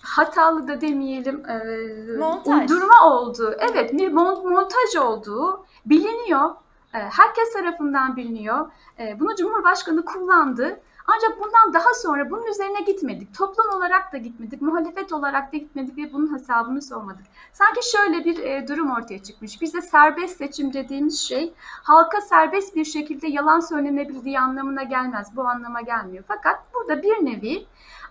hatalı 0.02 0.68
da 0.68 0.80
demeyelim, 0.80 1.42
e, 1.48 2.16
Montaj. 2.18 2.60
uydurma 2.60 3.04
olduğu, 3.10 3.52
evet 3.58 3.92
bir 3.92 4.12
mon- 4.12 4.48
montaj 4.54 4.96
olduğu 4.96 5.64
biliniyor. 5.86 6.50
E, 6.94 6.98
herkes 6.98 7.52
tarafından 7.52 8.16
biliniyor. 8.16 8.70
E, 8.98 9.20
bunu 9.20 9.36
Cumhurbaşkanı 9.36 10.04
kullandı. 10.04 10.80
Ancak 11.16 11.40
bundan 11.40 11.72
daha 11.72 11.94
sonra 11.94 12.30
bunun 12.30 12.46
üzerine 12.46 12.80
gitmedik. 12.80 13.34
Toplum 13.38 13.76
olarak 13.76 14.12
da 14.12 14.16
gitmedik, 14.18 14.62
muhalefet 14.62 15.12
olarak 15.12 15.52
da 15.52 15.56
gitmedik 15.56 15.98
ve 15.98 16.12
bunun 16.12 16.34
hesabını 16.34 16.82
sormadık. 16.82 17.24
Sanki 17.52 17.90
şöyle 17.90 18.24
bir 18.24 18.38
e, 18.38 18.68
durum 18.68 18.90
ortaya 18.90 19.22
çıkmış. 19.22 19.62
Bizde 19.62 19.82
serbest 19.82 20.36
seçim 20.36 20.72
dediğimiz 20.72 21.20
şey 21.20 21.54
halka 21.82 22.20
serbest 22.20 22.76
bir 22.76 22.84
şekilde 22.84 23.28
yalan 23.28 23.60
söylenebildiği 23.60 24.40
anlamına 24.40 24.82
gelmez. 24.82 25.36
Bu 25.36 25.42
anlama 25.42 25.80
gelmiyor. 25.80 26.24
Fakat 26.28 26.60
burada 26.74 27.02
bir 27.02 27.24
nevi 27.24 27.66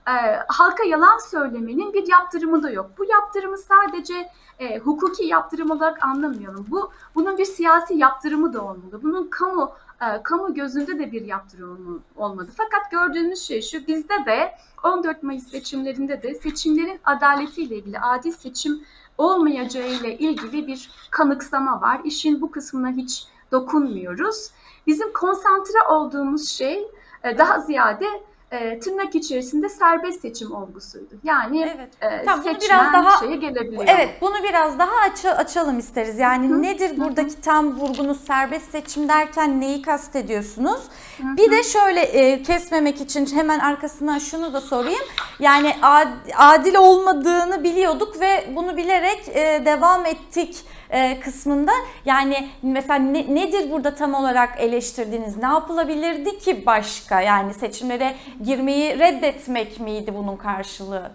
e, 0.07 0.11
halka 0.47 0.83
yalan 0.83 1.17
söylemenin 1.17 1.93
bir 1.93 2.07
yaptırımı 2.07 2.63
da 2.63 2.69
yok. 2.69 2.91
Bu 2.97 3.05
yaptırımı 3.05 3.57
sadece 3.57 4.29
e, 4.59 4.79
hukuki 4.79 5.25
yaptırım 5.25 5.71
olarak 5.71 6.03
anlamayalım. 6.03 6.65
Bu 6.69 6.91
bunun 7.15 7.37
bir 7.37 7.45
siyasi 7.45 7.93
yaptırımı 7.93 8.53
da 8.53 8.61
olmalı. 8.61 9.03
Bunun 9.03 9.27
kamu 9.29 9.71
e, 10.01 10.23
kamu 10.23 10.53
gözünde 10.53 10.99
de 10.99 11.11
bir 11.11 11.25
yaptırım 11.25 12.03
olmadı. 12.15 12.51
Fakat 12.57 12.91
gördüğünüz 12.91 13.41
şey 13.41 13.61
şu 13.61 13.87
bizde 13.87 14.25
de 14.25 14.55
14 14.83 15.23
Mayıs 15.23 15.47
seçimlerinde 15.47 16.23
de 16.23 16.35
seçimlerin 16.35 16.99
adaletiyle 17.03 17.75
ilgili 17.75 17.99
adil 17.99 18.31
seçim 18.31 18.83
olmayacağı 19.17 19.87
ile 19.87 20.17
ilgili 20.17 20.67
bir 20.67 20.89
kanıksama 21.11 21.81
var. 21.81 22.01
İşin 22.03 22.41
bu 22.41 22.51
kısmına 22.51 22.91
hiç 22.91 23.27
dokunmuyoruz. 23.51 24.51
Bizim 24.87 25.13
konsantre 25.13 25.81
olduğumuz 25.89 26.49
şey 26.49 26.87
e, 27.23 27.37
daha 27.37 27.59
ziyade 27.59 28.05
e, 28.51 28.79
tırnak 28.79 29.15
içerisinde 29.15 29.69
serbest 29.69 30.21
seçim 30.21 30.55
olgusuydu. 30.55 31.13
Yani 31.23 31.73
Evet. 31.75 31.89
e, 32.13 32.25
Tamam, 32.25 32.43
seçmen 32.43 32.59
biraz 32.89 32.93
daha- 32.93 33.19
şeye 33.19 33.35
gelebiliyor. 33.35 33.83
Evet 33.87 34.09
bunu 34.21 34.43
biraz 34.43 34.79
daha 34.79 34.91
aç- 35.11 35.25
açalım 35.25 35.79
isteriz. 35.79 36.19
Yani 36.19 36.49
Hı 36.49 36.53
hı. 36.53 36.61
nedir 36.61 36.97
buradaki 36.97 37.41
tam 37.41 37.79
vurgunuz 37.79 38.19
serbest 38.25 38.71
seçim 38.71 39.09
derken 39.09 39.61
neyi 39.61 39.81
kastediyorsunuz? 39.81 40.81
Bir 41.19 41.51
de 41.51 41.63
şöyle 41.63 42.01
e, 42.01 42.43
kesmemek 42.43 43.01
için 43.01 43.35
hemen 43.35 43.59
arkasından 43.59 44.19
şunu 44.19 44.53
da 44.53 44.61
sorayım. 44.61 45.01
Yani 45.39 45.73
ad- 45.81 46.07
adil 46.37 46.75
olmadığını 46.75 47.63
biliyorduk 47.63 48.19
ve 48.19 48.49
bunu 48.55 48.77
bilerek 48.77 49.23
e, 49.27 49.61
devam 49.65 50.05
ettik 50.05 50.65
e, 50.89 51.19
kısmında 51.19 51.71
yani 52.05 52.49
mesela 52.61 52.99
ne- 52.99 53.35
nedir 53.35 53.71
burada 53.71 53.95
tam 53.95 54.13
olarak 54.13 54.59
eleştirdiğiniz? 54.59 55.37
Ne 55.37 55.45
yapılabilirdi 55.45 56.39
ki 56.39 56.65
başka? 56.65 57.21
Yani 57.21 57.53
seçimlere 57.53 58.15
girmeyi 58.43 58.99
reddetmek 58.99 59.79
miydi 59.79 60.13
bunun 60.17 60.37
karşılığı? 60.37 61.11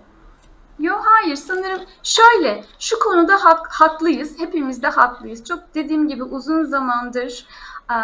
Yok 0.79 1.03
hayır 1.05 1.37
sanırım 1.37 1.81
şöyle 2.03 2.65
şu 2.79 2.99
konuda 2.99 3.45
hak, 3.45 3.69
haklıyız. 3.73 4.39
Hepimiz 4.39 4.83
de 4.83 4.89
haklıyız. 4.89 5.45
Çok 5.45 5.75
dediğim 5.75 6.09
gibi 6.09 6.23
uzun 6.23 6.65
zamandır 6.65 7.47
e, 7.91 7.97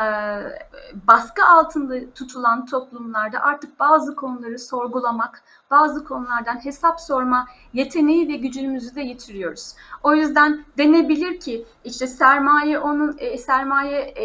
baskı 1.06 1.44
altında 1.46 1.94
tutulan 2.14 2.66
toplumlarda 2.66 3.40
artık 3.40 3.80
bazı 3.80 4.16
konuları 4.16 4.58
sorgulamak, 4.58 5.42
bazı 5.70 6.04
konulardan 6.04 6.64
hesap 6.64 7.00
sorma 7.00 7.46
yeteneği 7.72 8.28
ve 8.28 8.36
gücümüzü 8.36 8.94
de 8.94 9.00
yitiriyoruz. 9.00 9.74
O 10.02 10.14
yüzden 10.14 10.64
denebilir 10.78 11.40
ki 11.40 11.64
işte 11.84 12.06
sermaye 12.06 12.78
onun 12.78 13.16
e, 13.18 13.38
sermaye 13.38 14.00
e, 14.00 14.24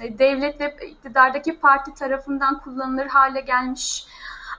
e, 0.00 0.18
devlet 0.18 0.60
ve 0.60 0.76
iktidardaki 0.86 1.58
parti 1.58 1.94
tarafından 1.94 2.60
kullanılır 2.60 3.06
hale 3.06 3.40
gelmiş. 3.40 4.06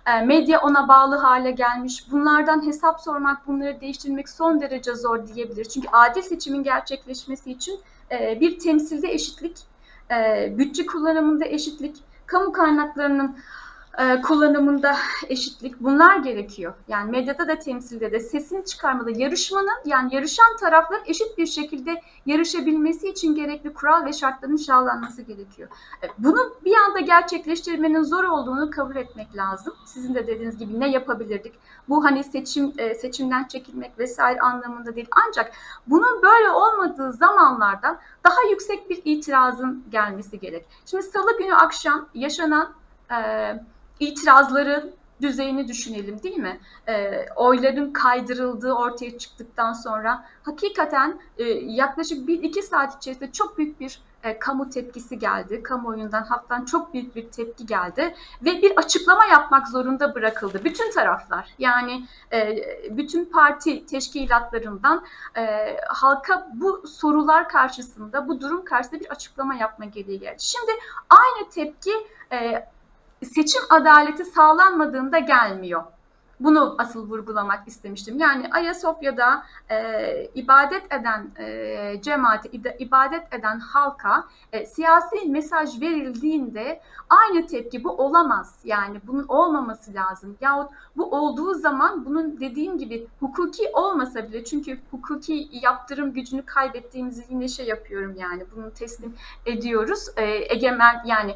E, 0.06 0.22
Medya 0.22 0.62
ona 0.62 0.88
bağlı 0.88 1.16
hale 1.16 1.52
gelmiş. 1.52 2.12
Bunlardan 2.12 2.68
hesap 2.68 3.02
sormak, 3.02 3.48
bunları 3.48 3.82
değiştirmek 3.82 4.30
son 4.30 4.62
derece 4.62 4.96
zor 4.96 5.28
diyebilir. 5.28 5.66
Çünkü 5.66 5.88
adil 5.92 6.22
seçimin 6.22 6.64
gerçekleşmesi 6.64 7.52
için 7.52 7.80
e, 8.12 8.40
bir 8.40 8.60
temsilde 8.60 9.12
eşitlik, 9.12 9.58
e, 10.12 10.54
bütçe 10.58 10.86
kullanımında 10.86 11.46
eşitlik, 11.46 12.04
kamu 12.26 12.52
kaynaklarının 12.52 13.38
e, 13.98 14.22
kullanımında 14.22 14.96
eşitlik 15.30 15.80
bunlar 15.80 16.18
gerekiyor. 16.18 16.74
Yani 16.88 17.12
medyada 17.12 17.48
da 17.48 17.60
temsilde 17.60 18.12
de 18.12 18.20
sesini 18.20 18.66
çıkarmada 18.66 19.12
yarışmanın 19.12 19.78
yani 19.86 20.16
yarışan 20.16 20.58
tarafların 20.60 21.06
eşit 21.06 21.38
bir 21.38 21.46
şekilde 21.46 22.02
yarışabilmesi 22.26 23.10
için 23.10 23.36
gerekli 23.36 23.74
kural 23.74 24.06
ve 24.06 24.14
şartların 24.14 24.56
sağlanması 24.56 25.22
gerekiyor. 25.22 25.70
E, 26.04 26.08
Bunu 26.18 26.54
bir 26.66 26.76
anda 26.76 27.00
gerçekleştirmenin 27.00 28.04
zor 28.04 28.24
olduğunu 28.24 28.70
kabul 28.70 28.96
etmek 28.96 29.38
lazım. 29.38 29.74
Sizin 29.86 30.16
de 30.16 30.28
dediğiniz 30.28 30.58
gibi 30.58 30.80
ne 30.80 30.90
yapabilirdik? 30.90 31.54
Bu 31.90 32.06
hani 32.06 32.24
seçim 32.24 32.74
e, 32.78 32.96
seçimden 32.96 33.44
çekilmek 33.44 34.00
vesaire 34.00 34.40
anlamında 34.40 34.96
değil. 34.96 35.08
Ancak 35.28 35.52
bunun 35.88 36.22
böyle 36.22 36.50
olmadığı 36.50 37.14
zamanlarda 37.14 38.00
daha 38.24 38.42
yüksek 38.50 38.90
bir 38.90 39.02
itirazın 39.06 39.84
gelmesi 39.92 40.40
gerek. 40.40 40.66
Şimdi 40.86 41.04
Salı 41.04 41.38
günü 41.38 41.56
akşam 41.56 42.10
yaşanan 42.14 42.74
e, 43.12 43.16
itirazların 44.00 44.94
düzeyini 45.22 45.68
düşünelim 45.68 46.24
değil 46.24 46.38
mi? 46.38 46.60
E, 46.88 47.26
oyların 47.36 47.94
kaydırıldığı 47.94 48.74
ortaya 48.74 49.18
çıktıktan 49.18 49.74
sonra 49.74 50.26
hakikaten 50.44 51.20
e, 51.38 51.44
yaklaşık 51.54 52.30
1-2 52.30 52.62
saat 52.62 52.98
içerisinde 52.98 53.32
çok 53.32 53.58
büyük 53.58 53.80
bir 53.80 54.00
e, 54.24 54.40
kamu 54.40 54.70
tepkisi 54.70 55.20
geldi. 55.20 55.64
Kamuoyundan 55.64 56.24
halktan 56.24 56.66
çok 56.66 56.94
büyük 56.94 57.16
bir 57.16 57.32
tepki 57.32 57.66
geldi 57.66 58.16
ve 58.46 58.62
bir 58.62 58.78
açıklama 58.78 59.26
yapmak 59.26 59.68
zorunda 59.68 60.16
bırakıldı. 60.16 60.64
Bütün 60.64 60.92
taraflar 60.92 61.50
yani 61.60 62.06
e, 62.34 62.56
bütün 62.98 63.26
parti 63.26 63.86
teşkilatlarından 63.86 65.06
e, 65.38 65.78
halka 65.88 66.48
bu 66.54 66.88
sorular 66.88 67.50
karşısında, 67.50 68.28
bu 68.28 68.42
durum 68.42 68.66
karşısında 68.66 69.00
bir 69.00 69.10
açıklama 69.10 69.56
yapma 69.56 69.86
gereği 69.86 70.20
geldi. 70.20 70.38
Şimdi 70.40 70.72
aynı 71.10 71.50
tepki 71.50 71.92
e, 72.32 72.68
seçim 73.26 73.62
adaleti 73.70 74.26
sağlanmadığında 74.26 75.20
gelmiyor. 75.20 75.84
Bunu 76.40 76.76
asıl 76.78 77.10
vurgulamak 77.10 77.68
istemiştim. 77.68 78.20
Yani 78.20 78.50
Ayasofya'da 78.52 79.44
e, 79.70 80.28
ibadet 80.36 80.94
eden 80.94 81.28
e, 81.40 82.02
cemaate, 82.02 82.50
ida- 82.50 82.78
ibadet 82.78 83.34
eden 83.34 83.60
halka 83.60 84.24
e, 84.52 84.66
siyasi 84.66 85.30
mesaj 85.30 85.82
verildiğinde 85.82 86.82
aynı 87.10 87.48
tepki 87.48 87.84
bu 87.84 87.90
olamaz. 87.92 88.60
Yani 88.64 89.02
bunun 89.08 89.26
olmaması 89.28 89.94
lazım. 89.94 90.38
Yahut 90.42 90.72
bu 90.98 91.12
olduğu 91.12 91.54
zaman 91.54 92.06
bunun 92.06 92.40
dediğim 92.40 92.78
gibi 92.78 93.08
hukuki 93.20 93.64
olmasa 93.74 94.24
bile 94.30 94.44
çünkü 94.44 94.80
hukuki 94.92 95.50
yaptırım 95.52 96.14
gücünü 96.14 96.46
kaybettiğimizi 96.46 97.26
yine 97.30 97.48
şey 97.48 97.66
yapıyorum 97.66 98.16
yani 98.18 98.44
bunu 98.56 98.72
teslim 98.74 99.16
ediyoruz. 99.46 100.08
E, 100.18 100.54
egemen 100.54 101.02
yani 101.06 101.36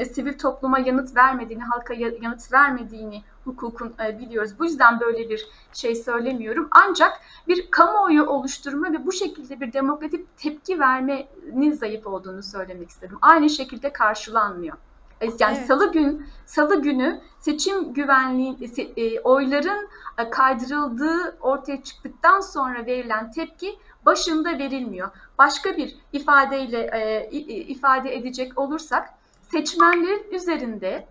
e, 0.00 0.04
sivil 0.04 0.38
topluma 0.38 0.78
yanıt 0.78 1.16
vermediğini, 1.16 1.62
halka 1.62 1.94
ya- 1.94 2.12
yanıt 2.20 2.52
vermediğini 2.52 3.22
hukukun 3.44 3.92
e, 4.06 4.18
biliyoruz. 4.18 4.50
Bu 4.58 4.64
yüzden 4.64 5.00
böyle 5.00 5.30
bir 5.30 5.48
şey 5.72 5.94
söylemiyorum. 5.94 6.68
Ancak 6.70 7.20
bir 7.48 7.70
kamuoyu 7.70 8.24
oluşturma 8.26 8.92
ve 8.92 9.06
bu 9.06 9.12
şekilde 9.12 9.60
bir 9.60 9.72
demokratik 9.72 10.36
tepki 10.36 10.80
vermenin 10.80 11.72
zayıf 11.72 12.06
olduğunu 12.06 12.42
söylemek 12.42 12.88
istedim. 12.90 13.18
Aynı 13.22 13.50
şekilde 13.50 13.92
karşılanmıyor. 13.92 14.76
E, 15.20 15.26
Yani 15.38 15.56
Evet. 15.58 15.66
salı 15.66 15.92
gün 15.92 16.26
salı 16.46 16.82
günü 16.82 17.20
seçim 17.38 17.92
güvenliği 17.94 18.54
se- 18.56 18.92
e, 19.16 19.20
oyların 19.20 19.88
e, 20.18 20.30
kaydırıldığı 20.30 21.36
ortaya 21.40 21.82
çıktıktan 21.82 22.40
sonra 22.40 22.86
verilen 22.86 23.30
tepki 23.32 23.78
başında 24.06 24.58
verilmiyor. 24.58 25.08
Başka 25.38 25.76
bir 25.76 25.96
ifadeyle 26.12 26.78
e, 26.92 27.30
ifade 27.46 28.14
edecek 28.16 28.58
olursak 28.58 29.08
seçmenlerin 29.42 30.26
üzerinde 30.32 31.06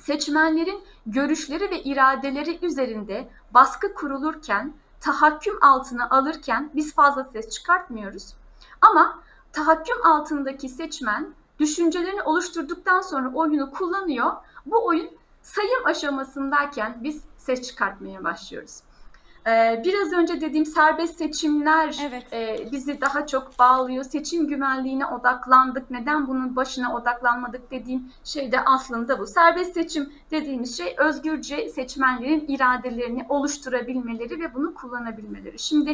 seçmenlerin 0.00 0.82
görüşleri 1.06 1.70
ve 1.70 1.82
iradeleri 1.82 2.66
üzerinde 2.66 3.28
baskı 3.54 3.94
kurulurken, 3.94 4.74
tahakküm 5.00 5.64
altına 5.64 6.10
alırken 6.10 6.70
biz 6.74 6.94
fazla 6.94 7.24
ses 7.24 7.50
çıkartmıyoruz. 7.50 8.34
Ama 8.80 9.22
tahakküm 9.52 10.06
altındaki 10.06 10.68
seçmen 10.68 11.34
düşüncelerini 11.58 12.22
oluşturduktan 12.22 13.00
sonra 13.00 13.32
oyunu 13.34 13.70
kullanıyor. 13.70 14.32
Bu 14.66 14.86
oyun 14.86 15.10
sayım 15.42 15.86
aşamasındayken 15.86 16.98
biz 17.04 17.22
ses 17.36 17.62
çıkartmaya 17.62 18.24
başlıyoruz. 18.24 18.80
Ee, 19.48 19.82
biraz 19.84 20.12
önce 20.12 20.40
dediğim 20.40 20.66
serbest 20.66 21.18
seçimler 21.18 21.96
Evet. 22.08 22.32
e, 22.32 22.68
bizi 22.72 23.00
daha 23.00 23.26
çok 23.26 23.58
bağlıyor. 23.58 24.04
Seçim 24.04 24.48
güvenliğine 24.48 25.06
odaklandık. 25.06 25.90
Neden 25.90 26.28
bunun 26.28 26.56
başına 26.56 26.94
odaklanmadık 26.94 27.70
dediğim 27.70 28.12
şey 28.24 28.52
de 28.52 28.60
aslında 28.64 29.18
bu. 29.18 29.26
Serbest 29.26 29.74
seçim 29.74 30.12
dediğimiz 30.30 30.76
şey 30.76 30.94
özgürce 30.98 31.68
seçmenlerin 31.68 32.44
iradelerini 32.48 33.26
oluşturabilmeleri 33.28 34.40
ve 34.40 34.54
bunu 34.54 34.74
kullanabilmeleri. 34.74 35.58
Şimdi 35.58 35.90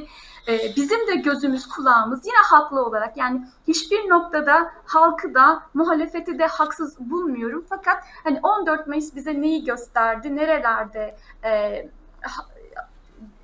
e, 0.48 0.58
bizim 0.76 1.06
de 1.06 1.14
gözümüz 1.14 1.66
kulağımız 1.66 2.26
yine 2.26 2.38
haklı 2.50 2.84
olarak 2.84 3.16
yani 3.16 3.46
hiçbir 3.68 4.08
noktada 4.08 4.72
halkı 4.84 5.34
da 5.34 5.62
muhalefeti 5.74 6.38
de 6.38 6.46
haksız 6.46 6.98
bulmuyorum. 7.00 7.64
Fakat 7.68 8.04
hani 8.24 8.40
14 8.42 8.86
Mayıs 8.86 9.16
bize 9.16 9.40
neyi 9.40 9.64
gösterdi? 9.64 10.36
Nerelerde 10.36 11.16
e, 11.44 11.84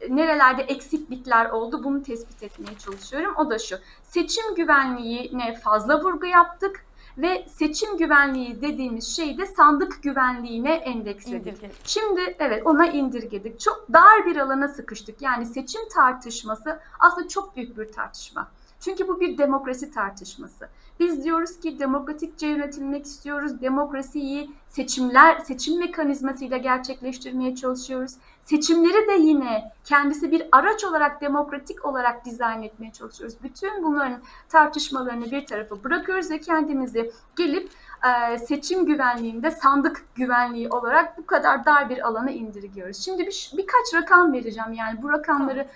nerelerde 0.08 0.62
eksiklikler 0.62 1.50
oldu 1.50 1.84
bunu 1.84 2.02
tespit 2.02 2.42
etmeye 2.42 2.78
çalışıyorum. 2.78 3.34
O 3.36 3.50
da 3.50 3.58
şu. 3.58 3.76
Seçim 4.02 4.54
güvenliğine 4.54 5.54
fazla 5.54 6.04
vurgu 6.04 6.26
yaptık 6.26 6.84
ve 7.18 7.46
seçim 7.48 7.96
güvenliği 7.96 8.62
dediğimiz 8.62 9.16
şeyi 9.16 9.38
de 9.38 9.46
sandık 9.46 10.02
güvenliğine 10.02 10.72
endeksledik. 10.74 11.46
İndirgedik. 11.46 11.80
Şimdi 11.84 12.36
evet 12.38 12.66
ona 12.66 12.86
indirgedik. 12.86 13.60
Çok 13.60 13.86
dar 13.92 14.26
bir 14.26 14.36
alana 14.36 14.68
sıkıştık. 14.68 15.22
Yani 15.22 15.46
seçim 15.46 15.88
tartışması 15.94 16.80
aslında 17.00 17.28
çok 17.28 17.56
büyük 17.56 17.78
bir 17.78 17.92
tartışma. 17.92 18.48
Çünkü 18.80 19.08
bu 19.08 19.20
bir 19.20 19.38
demokrasi 19.38 19.90
tartışması. 19.90 20.68
Biz 21.00 21.24
diyoruz 21.24 21.60
ki 21.60 21.78
demokratikçe 21.78 22.46
yönetilmek 22.46 23.06
istiyoruz. 23.06 23.60
Demokrasiyi 23.60 24.50
seçimler, 24.68 25.38
seçim 25.38 25.78
mekanizmasıyla 25.78 26.56
gerçekleştirmeye 26.56 27.56
çalışıyoruz. 27.56 28.12
Seçimleri 28.50 29.08
de 29.08 29.12
yine 29.12 29.72
kendisi 29.84 30.30
bir 30.32 30.48
araç 30.52 30.84
olarak 30.84 31.20
demokratik 31.20 31.84
olarak 31.84 32.24
dizayn 32.24 32.62
etmeye 32.62 32.92
çalışıyoruz. 32.92 33.36
Bütün 33.42 33.82
bunların 33.82 34.20
tartışmalarını 34.48 35.30
bir 35.30 35.46
tarafa 35.46 35.84
bırakıyoruz 35.84 36.30
ve 36.30 36.40
kendimizi 36.40 37.12
gelip 37.36 37.70
e, 38.04 38.38
seçim 38.38 38.86
güvenliğinde 38.86 39.50
sandık 39.50 40.04
güvenliği 40.14 40.68
olarak 40.68 41.18
bu 41.18 41.26
kadar 41.26 41.64
dar 41.64 41.88
bir 41.88 42.06
alana 42.06 42.30
indirgiyoruz. 42.30 43.04
Şimdi 43.04 43.26
bir, 43.26 43.52
birkaç 43.56 43.94
rakam 43.94 44.32
vereceğim. 44.32 44.72
Yani 44.72 45.02
bu 45.02 45.12
rakamları 45.12 45.68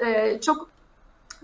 e, 0.00 0.40
çok 0.40 0.70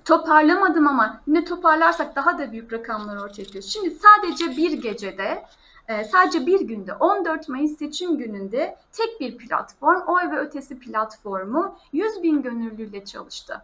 toparlamadım 0.04 0.86
ama 0.86 1.20
yine 1.26 1.44
toparlarsak 1.44 2.16
daha 2.16 2.38
da 2.38 2.52
büyük 2.52 2.72
rakamlar 2.72 3.16
ortaya 3.16 3.44
çıkıyor. 3.44 3.64
Şimdi 3.64 3.90
sadece 3.90 4.56
bir 4.56 4.72
gecede, 4.72 5.44
e, 5.88 6.04
sadece 6.04 6.46
bir 6.46 6.60
günde 6.60 6.94
14 6.94 7.48
Mayıs 7.48 7.78
seçim 7.78 8.18
gününde 8.18 8.76
tek 8.92 9.20
bir 9.20 9.36
platform, 9.38 10.00
oy 10.06 10.30
ve 10.30 10.38
ötesi 10.38 10.78
platformu 10.78 11.78
100 11.92 12.22
bin 12.22 12.42
gönüllüyle 12.42 13.04
çalıştı. 13.04 13.62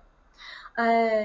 E, 0.79 0.83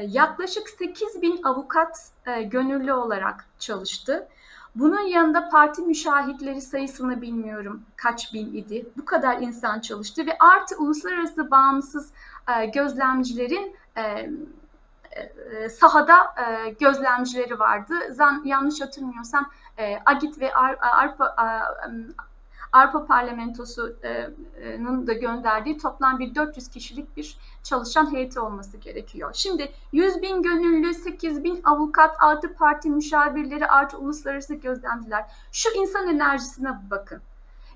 yaklaşık 0.09 0.69
8 0.69 1.21
bin 1.21 1.43
avukat 1.43 2.09
e, 2.25 2.43
gönüllü 2.43 2.93
olarak 2.93 3.45
çalıştı. 3.59 4.27
Bunun 4.75 5.01
yanında 5.01 5.49
parti 5.49 5.81
müşahitleri 5.81 6.61
sayısını 6.61 7.21
bilmiyorum 7.21 7.83
kaç 7.95 8.33
bin 8.33 8.53
idi. 8.53 8.85
Bu 8.97 9.05
kadar 9.05 9.41
insan 9.41 9.79
çalıştı 9.79 10.25
ve 10.25 10.37
artı 10.39 10.77
uluslararası 10.77 11.51
bağımsız 11.51 12.11
e, 12.57 12.65
gözlemcilerin 12.65 13.75
e, 13.97 14.29
sahada 15.69 16.35
gözlemcileri 16.79 17.59
vardı. 17.59 17.93
Yanlış 18.45 18.81
hatırlamıyorsam 18.81 19.49
e, 19.79 19.99
Agit 20.05 20.41
ve 20.41 20.53
Ar, 20.53 20.77
Arpa 20.81 21.25
a- 21.25 21.75
Arpa 22.71 23.05
Parlamentosu'nun 23.05 25.07
da 25.07 25.13
gönderdiği 25.13 25.77
toplam 25.77 26.19
bir 26.19 26.35
400 26.35 26.69
kişilik 26.69 27.17
bir 27.17 27.37
çalışan 27.63 28.13
heyeti 28.13 28.39
olması 28.39 28.77
gerekiyor. 28.77 29.31
Şimdi 29.33 29.71
100 29.91 30.21
bin 30.21 30.41
gönüllü, 30.41 30.93
8 30.93 31.43
bin 31.43 31.61
avukat, 31.63 32.15
artı 32.19 32.53
parti 32.53 32.89
müşavirleri, 32.89 33.67
artı 33.67 33.97
uluslararası 33.97 34.55
gözlemciler. 34.55 35.25
Şu 35.51 35.69
insan 35.75 36.07
enerjisine 36.07 36.69
bakın. 36.91 37.21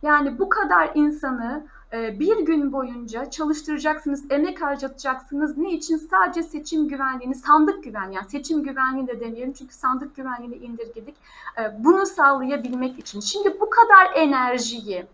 Yani 0.02 0.40
bu 0.40 0.50
kadar 0.50 0.92
insanı 0.94 1.66
e, 1.66 1.70
bir 1.94 2.40
gün 2.40 2.74
boyunca 2.74 3.30
çalıştıracaksınız, 3.30 4.32
emek 4.32 4.62
harcatacaksınız. 4.62 5.58
Ne 5.58 5.72
için? 5.72 5.98
Sadece 5.98 6.44
seçim 6.44 6.88
güvenliğini, 6.88 7.36
sandık 7.36 7.84
güvenliği, 7.84 8.16
yani 8.16 8.30
seçim 8.30 8.64
güvenliği 8.64 9.08
de 9.08 9.20
demeyelim 9.20 9.54
çünkü 9.54 9.74
sandık 9.74 10.16
güvenliğini 10.16 10.56
indirgedik. 10.56 11.16
E, 11.60 11.84
Bunu 11.84 12.06
sağlayabilmek 12.06 13.00
için. 13.00 13.20
Şimdi 13.20 13.60
bu 13.62 13.70
kadar 13.70 14.12
enerjiyi 14.16 15.06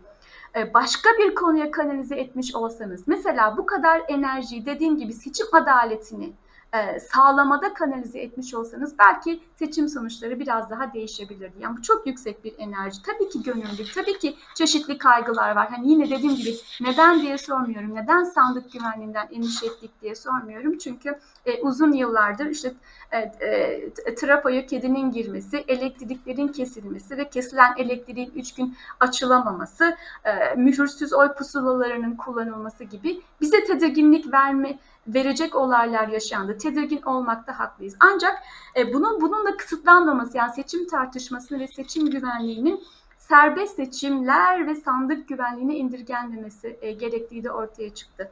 e, 0.56 0.74
başka 0.74 1.08
bir 1.18 1.34
konuya 1.34 1.70
kanalize 1.70 2.16
etmiş 2.16 2.54
olsanız, 2.54 3.02
mesela 3.06 3.56
bu 3.56 3.66
kadar 3.66 4.02
enerjiyi 4.08 4.66
dediğim 4.66 4.96
gibi 4.96 5.12
seçim 5.12 5.46
adaletini 5.52 6.32
e, 6.76 7.00
sağlamada 7.00 7.74
kanalize 7.74 8.18
etmiş 8.18 8.54
olsanız 8.54 8.98
belki 8.98 9.42
seçim 9.56 9.88
sonuçları 9.88 10.40
biraz 10.40 10.70
daha 10.70 10.92
değişebilirdi. 10.92 11.54
Yani 11.60 11.76
bu 11.76 11.82
çok 11.82 12.06
yüksek 12.06 12.44
bir 12.44 12.54
enerji. 12.58 13.02
Tabii 13.02 13.28
ki 13.28 13.42
gönüllülük, 13.42 13.94
tabii 13.94 14.18
ki 14.18 14.36
çeşitli 14.54 14.98
kaygılar 14.98 15.56
var. 15.56 15.68
Hani 15.70 15.90
yine 15.90 16.10
dediğim 16.10 16.36
gibi 16.36 16.54
neden 16.80 17.22
diye 17.22 17.38
sormuyorum. 17.38 17.94
Neden 17.94 18.24
sandık 18.24 18.72
güvenliğinden 18.72 19.28
endişe 19.32 19.66
ettik 19.66 19.90
diye 20.02 20.14
sormuyorum. 20.14 20.78
Çünkü 20.78 21.18
e, 21.46 21.62
uzun 21.62 21.92
yıllardır 21.92 22.46
işte 22.46 22.72
e, 23.12 23.18
e, 23.18 24.14
trafoya 24.14 24.66
kedinin 24.66 25.12
girmesi, 25.12 25.64
elektriklerin 25.68 26.48
kesilmesi 26.48 27.16
ve 27.16 27.30
kesilen 27.30 27.74
elektriğin 27.76 28.32
3 28.36 28.54
gün 28.54 28.76
açılamaması, 29.00 29.96
e, 30.24 30.54
mühürsüz 30.54 31.12
oy 31.12 31.32
pusulalarının 31.32 32.16
kullanılması 32.16 32.84
gibi 32.84 33.20
bize 33.40 33.64
tedirginlik 33.64 34.32
verme 34.32 34.78
verecek 35.08 35.54
olaylar 35.54 36.08
yaşandı. 36.08 36.58
Tedirgin 36.58 37.02
olmakta 37.02 37.58
haklıyız. 37.58 37.94
Ancak 38.00 38.42
e, 38.76 38.92
bunun 38.94 39.20
bununla 39.20 39.56
kısıtlanmaması 39.56 40.36
yani 40.36 40.52
seçim 40.52 40.86
tartışmasını 40.88 41.60
ve 41.60 41.66
seçim 41.68 42.10
güvenliğinin 42.10 42.84
serbest 43.18 43.76
seçimler 43.76 44.66
ve 44.66 44.74
sandık 44.74 45.28
güvenliğine 45.28 45.76
indirgenmemesi 45.76 46.78
e, 46.82 46.92
gerektiği 46.92 47.44
de 47.44 47.50
ortaya 47.52 47.94
çıktı. 47.94 48.30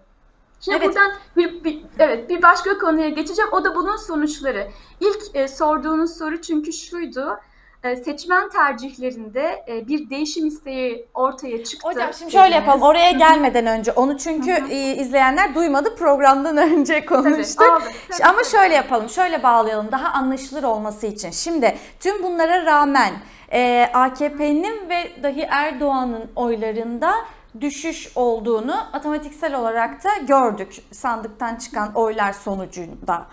Şimdi 0.60 0.76
Evet. 0.78 0.88
buradan 0.88 1.12
bir, 1.37 1.64
bir- 1.64 1.84
evet 1.98 2.30
bir 2.30 2.42
başka 2.42 2.78
konuya 2.78 3.08
geçeceğim. 3.08 3.50
O 3.52 3.64
da 3.64 3.74
bunun 3.74 3.96
sonuçları. 3.96 4.68
İlk 5.00 5.22
e, 5.34 5.48
sorduğunuz 5.48 6.18
soru 6.18 6.40
çünkü 6.40 6.72
şuydu. 6.72 7.38
E, 7.85 7.97
seçmen 7.97 8.49
tercihlerinde 8.49 9.64
e, 9.68 9.88
bir 9.88 10.11
değişim 10.11 10.47
isteği 10.47 11.07
ortaya 11.14 11.64
çıktı. 11.64 11.88
Hocam 11.88 12.11
şimdi 12.18 12.33
şöyle 12.33 12.44
dediniz. 12.44 12.66
yapalım. 12.66 12.83
Oraya 12.83 13.11
gelmeden 13.11 13.66
önce 13.66 13.92
onu 13.92 14.18
çünkü 14.18 14.51
e, 14.70 14.97
izleyenler 14.97 15.55
duymadı. 15.55 15.97
Programdan 15.97 16.57
önce 16.73 16.94
Tabii, 16.94 17.07
konuştuk. 17.07 17.62
aldık. 17.70 17.92
Tabii, 18.11 18.25
Ama 18.29 18.38
tabii. 18.38 18.47
şöyle 18.51 18.75
yapalım, 18.75 19.09
şöyle 19.09 19.42
bağlayalım 19.42 19.92
daha 19.92 20.09
anlaşılır 20.09 20.62
olması 20.62 21.07
için. 21.07 21.31
Şimdi 21.31 21.75
tüm 22.01 22.23
bunlara 22.23 22.64
rağmen 22.66 23.12
e, 23.53 23.90
AKP'nin 23.94 24.88
ve 24.88 25.23
dahi 25.23 25.47
Erdoğan'ın 25.51 26.31
oylarında 26.37 27.14
düşüş 27.61 28.12
olduğunu 28.16 28.77
matematiksel 28.92 29.55
olarak 29.55 30.05
da 30.05 30.09
gördük 30.29 30.75
sandıktan 30.92 31.57
çıkan 31.57 31.92
oylar 31.94 32.33
sonucunda. 32.33 33.27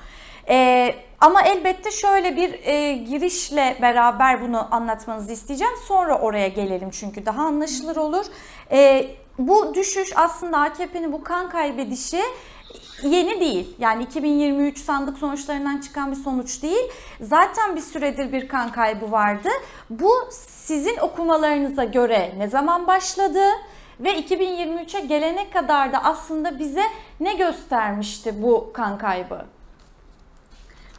E, 0.50 0.96
ama 1.22 1.42
elbette 1.42 1.92
şöyle 1.92 2.36
bir 2.36 2.54
e, 2.64 2.94
girişle 2.94 3.78
beraber 3.82 4.42
bunu 4.42 4.76
anlatmanızı 4.76 5.34
isteyeceğim. 5.34 5.74
Sonra 5.88 6.20
oraya 6.20 6.48
gelelim 6.48 6.90
çünkü 6.90 7.26
daha 7.26 7.42
anlaşılır 7.44 7.96
olur. 7.96 8.26
E, 8.72 9.08
bu 9.40 9.74
düşüş 9.74 10.12
aslında 10.16 10.58
AKP'nin 10.58 11.14
bu 11.14 11.24
kan 11.24 11.50
kaybedişi 11.50 12.22
yeni 13.04 13.40
değil. 13.40 13.76
Yani 13.80 14.04
2023 14.04 14.80
sandık 14.80 15.18
sonuçlarından 15.18 15.78
çıkan 15.78 16.12
bir 16.12 16.16
sonuç 16.16 16.64
değil. 16.64 16.92
Zaten 17.22 17.76
bir 17.76 17.82
süredir 17.82 18.32
bir 18.32 18.48
kan 18.48 18.72
kaybı 18.72 19.12
vardı. 19.12 19.50
Bu 19.90 20.12
sizin 20.32 20.98
okumalarınıza 20.98 21.84
göre 21.84 22.34
ne 22.38 22.48
zaman 22.48 22.88
başladı? 22.88 23.44
Ve 24.00 24.20
2023'e 24.20 25.00
gelene 25.00 25.50
kadar 25.50 25.94
da 25.94 26.04
aslında 26.04 26.60
bize 26.60 26.84
ne 27.20 27.34
göstermişti 27.34 28.44
bu 28.44 28.72
kan 28.74 28.98
kaybı? 28.98 29.46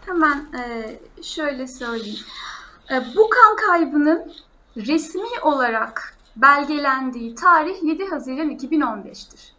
Hemen 0.06 0.46
e, 0.58 1.22
şöyle 1.22 1.66
söyleyeyim. 1.66 2.24
E, 2.90 2.94
bu 3.16 3.28
kan 3.30 3.56
kaybının 3.66 4.32
resmi 4.76 5.40
olarak 5.42 6.16
belgelendiği 6.36 7.34
tarih 7.34 7.82
7 7.82 8.06
Haziran 8.06 8.50
2015'tir. 8.50 9.52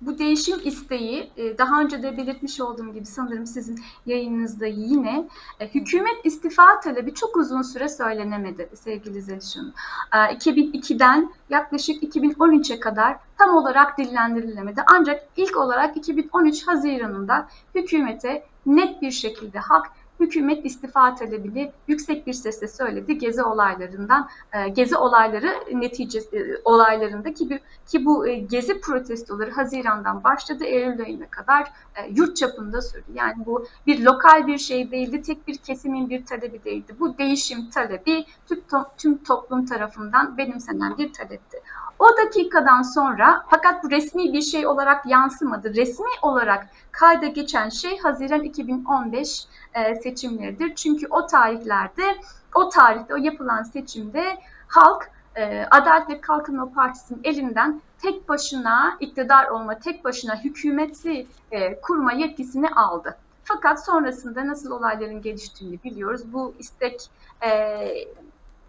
Bu 0.00 0.18
değişim 0.18 0.60
isteği 0.64 1.30
e, 1.36 1.58
daha 1.58 1.80
önce 1.80 2.02
de 2.02 2.16
belirtmiş 2.16 2.60
olduğum 2.60 2.92
gibi 2.92 3.06
sanırım 3.06 3.46
sizin 3.46 3.80
yayınınızda 4.06 4.66
yine 4.66 5.28
e, 5.60 5.68
hükümet 5.68 6.16
istifa 6.26 6.80
talebi 6.80 7.14
çok 7.14 7.36
uzun 7.36 7.62
süre 7.62 7.88
söylenemedi 7.88 8.68
sevgili 8.74 9.22
Zelişan. 9.22 9.72
E, 10.14 10.16
2002'den 10.16 11.32
yaklaşık 11.50 12.02
2013'e 12.02 12.80
kadar 12.80 13.16
tam 13.38 13.56
olarak 13.56 13.98
dillendirilemedi. 13.98 14.82
Ancak 14.86 15.22
ilk 15.36 15.56
olarak 15.56 15.96
2013 15.96 16.68
Haziran'ında 16.68 17.48
hükümete 17.74 18.44
net 18.66 19.02
bir 19.02 19.10
şekilde 19.10 19.58
halk 19.58 19.86
hükümet 20.20 20.64
istifa 20.64 21.14
talebini 21.14 21.72
yüksek 21.88 22.26
bir 22.26 22.32
sesle 22.32 22.68
söyledi. 22.68 23.18
Gezi 23.18 23.42
olaylarından, 23.42 24.28
e, 24.52 24.68
gezi 24.68 24.96
olayları 24.96 25.52
neticesi 25.72 26.36
e, 26.36 26.60
olaylarında 26.64 27.34
ki, 27.34 27.60
ki 27.86 28.04
bu 28.04 28.28
e, 28.28 28.34
gezi 28.34 28.80
protestoları 28.80 29.50
Haziran'dan 29.50 30.24
başladı 30.24 30.64
Eylül 30.64 31.02
ayına 31.02 31.26
kadar 31.30 31.72
yurt 32.10 32.36
çapında 32.36 32.82
sürdü. 32.82 33.04
Yani 33.14 33.46
bu 33.46 33.66
bir 33.86 34.00
lokal 34.00 34.46
bir 34.46 34.58
şey 34.58 34.90
değildi, 34.90 35.22
tek 35.22 35.46
bir 35.46 35.56
kesimin 35.56 36.10
bir 36.10 36.26
talebi 36.26 36.64
değildi. 36.64 36.96
Bu 37.00 37.18
değişim 37.18 37.70
talebi 37.70 38.24
tüm, 38.46 38.60
tüm 38.96 39.24
toplum 39.24 39.66
tarafından 39.66 40.38
benimsenen 40.38 40.98
bir 40.98 41.12
talepti. 41.12 41.60
O 41.98 42.16
dakikadan 42.16 42.82
sonra 42.82 43.44
fakat 43.50 43.84
bu 43.84 43.90
resmi 43.90 44.32
bir 44.32 44.42
şey 44.42 44.66
olarak 44.66 45.06
yansımadı. 45.06 45.74
Resmi 45.74 46.06
olarak 46.22 46.66
kayda 46.92 47.26
geçen 47.26 47.68
şey 47.68 47.98
Haziran 47.98 48.42
2015 48.42 49.46
e, 49.74 49.94
seçimleridir. 49.94 50.74
Çünkü 50.74 51.06
o 51.10 51.26
tarihlerde, 51.26 52.16
o 52.54 52.68
tarihte, 52.68 53.14
o 53.14 53.16
yapılan 53.16 53.62
seçimde 53.62 54.38
halk 54.68 55.10
e, 55.36 55.66
Adalet 55.70 56.10
ve 56.10 56.20
Kalkınma 56.20 56.72
Partisi'nin 56.72 57.20
elinden 57.24 57.80
tek 58.02 58.28
başına 58.28 58.96
iktidar 59.00 59.48
olma, 59.48 59.78
tek 59.78 60.04
başına 60.04 60.36
hükümeti 60.36 61.26
e, 61.50 61.80
kurma 61.80 62.12
yetkisini 62.12 62.68
aldı. 62.68 63.16
Fakat 63.44 63.84
sonrasında 63.84 64.46
nasıl 64.46 64.70
olayların 64.70 65.22
geliştiğini 65.22 65.78
biliyoruz. 65.84 66.32
Bu 66.32 66.54
istek 66.58 67.10
e, 67.46 67.50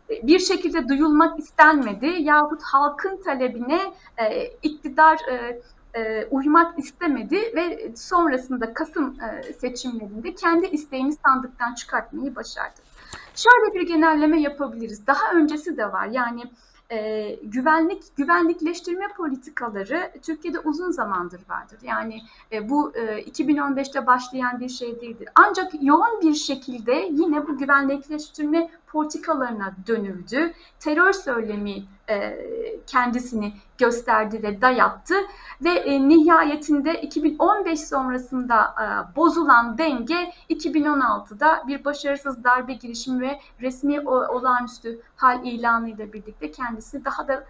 bir 0.09 0.39
şekilde 0.39 0.89
duyulmak 0.89 1.39
istenmedi 1.39 2.05
yahut 2.05 2.63
halkın 2.63 3.21
talebine 3.21 3.81
e, 4.17 4.47
iktidar 4.63 5.19
e, 5.29 5.61
e, 5.95 6.25
uymak 6.31 6.79
istemedi 6.79 7.35
ve 7.55 7.91
sonrasında 7.95 8.73
Kasım 8.73 9.17
e, 9.21 9.53
seçimlerinde 9.53 10.35
kendi 10.35 10.65
isteğini 10.65 11.13
sandıktan 11.13 11.73
çıkartmayı 11.73 12.35
başardı. 12.35 12.81
Şöyle 13.35 13.73
bir 13.73 13.87
genelleme 13.87 14.41
yapabiliriz. 14.41 15.07
Daha 15.07 15.31
öncesi 15.31 15.77
de 15.77 15.91
var. 15.91 16.05
Yani 16.05 16.43
e, 16.91 17.29
güvenlik 17.43 18.17
güvenlikleştirme 18.17 19.07
politikaları 19.17 20.11
Türkiye'de 20.21 20.59
uzun 20.59 20.91
zamandır 20.91 21.41
vardır. 21.49 21.79
Yani 21.83 22.21
e, 22.51 22.69
bu 22.69 22.95
e, 22.95 23.21
2015'te 23.21 24.07
başlayan 24.07 24.59
bir 24.59 24.69
şey 24.69 25.01
değildir. 25.01 25.29
Ancak 25.35 25.71
yoğun 25.81 26.21
bir 26.21 26.33
şekilde 26.33 27.09
yine 27.11 27.47
bu 27.47 27.57
güvenlikleştirme 27.57 28.69
politikalarına 28.95 29.75
dönüldü. 29.87 30.53
Terör 30.79 31.13
söylemi 31.13 31.83
e, 32.09 32.37
kendisini 32.87 33.53
gösterdi 33.77 34.43
ve 34.43 34.61
dayattı 34.61 35.15
ve 35.63 35.69
e, 35.69 36.09
nihayetinde 36.09 37.01
2015 37.01 37.79
sonrasında 37.79 38.75
e, 38.81 39.15
bozulan 39.15 39.77
denge 39.77 40.31
2016'da 40.49 41.63
bir 41.67 41.85
başarısız 41.85 42.43
darbe 42.43 42.73
girişimi 42.73 43.21
ve 43.21 43.39
resmi 43.61 43.99
o, 43.99 44.35
olağanüstü 44.35 44.99
hal 45.15 45.45
ilanıyla 45.45 46.13
birlikte 46.13 46.51
kendisini 46.51 47.05
daha 47.05 47.27
da 47.27 47.43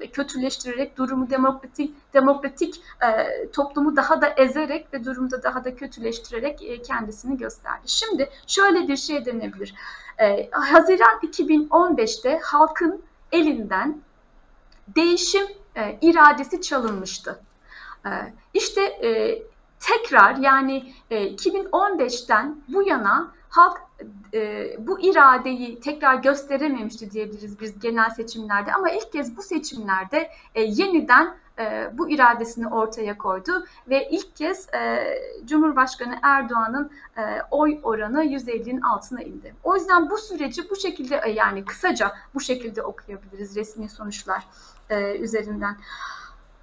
e, 0.00 0.10
kötüleştirerek 0.10 0.96
durumu 0.96 1.30
demokratik 1.30 1.94
demokratik 2.14 2.82
e, 3.02 3.50
toplumu 3.50 3.96
daha 3.96 4.22
da 4.22 4.28
ezerek 4.28 4.94
ve 4.94 5.04
durumda 5.04 5.42
daha 5.42 5.64
da 5.64 5.76
kötüleştirerek 5.76 6.62
e, 6.62 6.82
kendisini 6.82 7.36
gösterdi. 7.36 7.82
Şimdi 7.86 8.30
şöyle 8.46 8.88
bir 8.88 8.96
şey 8.96 9.24
denebilir. 9.24 9.74
E, 10.18 10.50
Haziran 10.60 11.18
2015'te 11.22 12.40
halkın 12.42 13.02
elinden 13.32 14.00
değişim 14.88 15.46
e, 15.76 15.98
iradesi 16.00 16.62
çalınmıştı. 16.62 17.40
E, 18.06 18.10
işte 18.54 18.82
e, 18.82 19.42
tekrar 19.80 20.36
yani 20.36 20.92
e, 21.10 21.34
2015'ten 21.34 22.60
bu 22.68 22.88
yana 22.88 23.32
halk 23.48 23.87
e, 24.34 24.70
bu 24.78 25.00
iradeyi 25.00 25.80
tekrar 25.80 26.14
gösterememişti 26.14 27.10
diyebiliriz 27.10 27.60
biz 27.60 27.78
genel 27.78 28.10
seçimlerde 28.10 28.72
ama 28.72 28.90
ilk 28.90 29.12
kez 29.12 29.36
bu 29.36 29.42
seçimlerde 29.42 30.30
e, 30.54 30.62
yeniden 30.62 31.34
e, 31.58 31.90
bu 31.92 32.10
iradesini 32.10 32.68
ortaya 32.68 33.18
koydu 33.18 33.66
ve 33.88 34.08
ilk 34.10 34.36
kez 34.36 34.74
e, 34.74 35.04
Cumhurbaşkanı 35.44 36.18
Erdoğan'ın 36.22 36.90
e, 37.16 37.22
oy 37.50 37.80
oranı 37.82 38.24
150'nin 38.24 38.80
altına 38.80 39.22
indi. 39.22 39.54
O 39.64 39.76
yüzden 39.76 40.10
bu 40.10 40.18
süreci 40.18 40.70
bu 40.70 40.76
şekilde 40.76 41.20
e, 41.24 41.30
yani 41.30 41.64
kısaca 41.64 42.12
bu 42.34 42.40
şekilde 42.40 42.82
okuyabiliriz 42.82 43.56
resmi 43.56 43.88
sonuçlar 43.88 44.44
e, 44.90 45.18
üzerinden. 45.18 45.76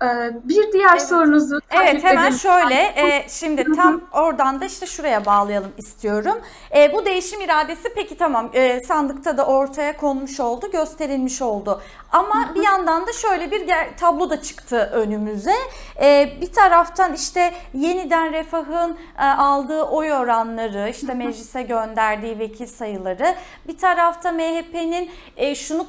E, 0.03 0.08
bir 0.43 0.71
diğer 0.73 0.89
Evet. 0.91 1.01
sorunuzu 1.08 1.60
Evet 1.71 2.03
hemen 2.03 2.23
edelim. 2.23 2.39
şöyle 2.39 2.75
e, 2.75 3.25
şimdi 3.29 3.63
tam 3.75 4.01
oradan 4.13 4.62
da 4.62 4.65
işte 4.65 4.86
şuraya 4.86 5.25
bağlayalım 5.25 5.71
istiyorum. 5.77 6.38
E, 6.75 6.93
bu 6.93 7.05
değişim 7.05 7.41
iradesi 7.41 7.93
peki 7.95 8.17
tamam 8.17 8.49
e, 8.53 8.79
sandıkta 8.79 9.38
da 9.38 9.45
ortaya 9.45 9.97
konmuş 9.97 10.39
oldu 10.39 10.71
gösterilmiş 10.71 11.41
oldu. 11.41 11.81
Ama 12.12 12.51
bir 12.55 12.63
yandan 12.63 13.08
da 13.08 13.13
şöyle 13.13 13.51
bir 13.51 13.67
tablo 13.99 14.29
da 14.29 14.41
çıktı 14.41 14.89
önümüze. 14.93 15.53
E, 16.01 16.29
bir 16.41 16.53
taraftan 16.53 17.13
işte 17.13 17.53
yeniden 17.73 18.34
refahın 18.34 18.97
e, 19.19 19.23
aldığı 19.23 19.84
oy 19.84 20.13
oranları 20.13 20.89
işte 20.89 21.13
meclise 21.13 21.62
gönderdiği 21.62 22.39
vekil 22.39 22.67
sayıları 22.67 23.36
bir 23.67 23.77
tarafta 23.77 24.31
MHP'nin 24.31 25.10
e, 25.38 25.55
şunu 25.55 25.88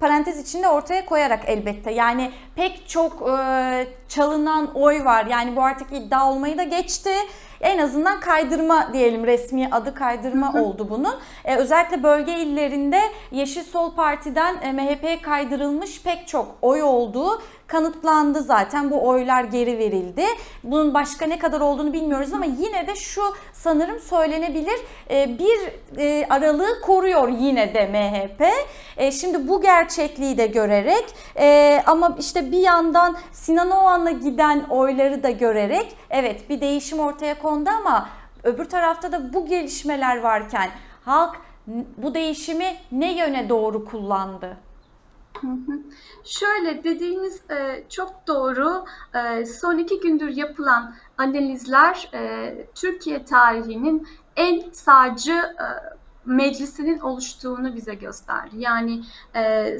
parantez 0.00 0.40
içinde 0.40 0.68
ortaya 0.68 1.06
koyarak 1.06 1.40
elbette 1.46 1.92
yani 1.92 2.32
pek 2.56 2.88
çok 2.88 3.12
e, 3.28 3.41
çalınan 4.08 4.74
oy 4.74 5.04
var. 5.04 5.26
Yani 5.26 5.56
bu 5.56 5.62
artık 5.62 5.92
iddia 5.92 6.30
olmayı 6.30 6.58
da 6.58 6.62
geçti. 6.62 7.10
En 7.62 7.78
azından 7.78 8.20
kaydırma 8.20 8.92
diyelim 8.92 9.26
resmi 9.26 9.68
adı 9.70 9.94
kaydırma 9.94 10.52
oldu 10.52 10.86
bunun. 10.90 11.14
E, 11.44 11.56
özellikle 11.56 12.02
bölge 12.02 12.38
illerinde 12.38 13.00
Yeşil 13.30 13.62
Sol 13.62 13.94
Parti'den 13.94 14.56
e, 14.62 14.72
MHP'ye 14.72 15.22
kaydırılmış 15.22 16.02
pek 16.02 16.28
çok 16.28 16.54
oy 16.62 16.82
olduğu 16.82 17.42
kanıtlandı 17.72 18.42
zaten. 18.42 18.90
Bu 18.90 19.08
oylar 19.08 19.44
geri 19.44 19.78
verildi. 19.78 20.24
Bunun 20.64 20.94
başka 20.94 21.26
ne 21.26 21.38
kadar 21.38 21.60
olduğunu 21.60 21.92
bilmiyoruz 21.92 22.32
ama 22.32 22.44
yine 22.44 22.86
de 22.86 22.94
şu 22.94 23.22
sanırım 23.52 24.00
söylenebilir 24.00 24.80
e, 25.10 25.38
bir 25.38 25.58
e, 25.98 26.26
aralığı 26.30 26.80
koruyor 26.80 27.28
yine 27.28 27.74
de 27.74 27.86
MHP. 27.86 28.46
E, 28.96 29.12
şimdi 29.12 29.48
bu 29.48 29.62
gerçekliği 29.62 30.38
de 30.38 30.46
görerek 30.46 31.04
e, 31.38 31.82
ama 31.86 32.16
işte 32.18 32.52
bir 32.52 32.60
yandan 32.60 33.16
Sinan 33.32 33.70
Oğan'a 33.70 34.10
giden 34.10 34.64
oyları 34.70 35.22
da 35.22 35.30
görerek 35.30 35.96
evet 36.10 36.50
bir 36.50 36.60
değişim 36.60 36.98
ortaya 36.98 37.38
kondu 37.52 37.70
ama 37.70 38.08
öbür 38.42 38.64
tarafta 38.64 39.12
da 39.12 39.32
bu 39.32 39.46
gelişmeler 39.46 40.20
varken 40.20 40.70
halk 41.04 41.36
bu 41.96 42.14
değişimi 42.14 42.76
ne 42.92 43.18
yöne 43.18 43.48
doğru 43.48 43.84
kullandı? 43.84 44.56
Şöyle 46.24 46.84
dediğiniz 46.84 47.50
e, 47.50 47.84
çok 47.88 48.26
doğru. 48.26 48.84
E, 49.14 49.46
son 49.46 49.78
iki 49.78 50.00
gündür 50.00 50.28
yapılan 50.28 50.94
analizler 51.18 52.10
e, 52.14 52.54
Türkiye 52.74 53.24
tarihinin 53.24 54.08
en 54.36 54.70
sağcı 54.70 55.56
meclisinin 56.26 57.00
oluştuğunu 57.00 57.74
bize 57.74 57.94
gösterdi. 57.94 58.56
Yani 58.58 59.02
e, 59.34 59.72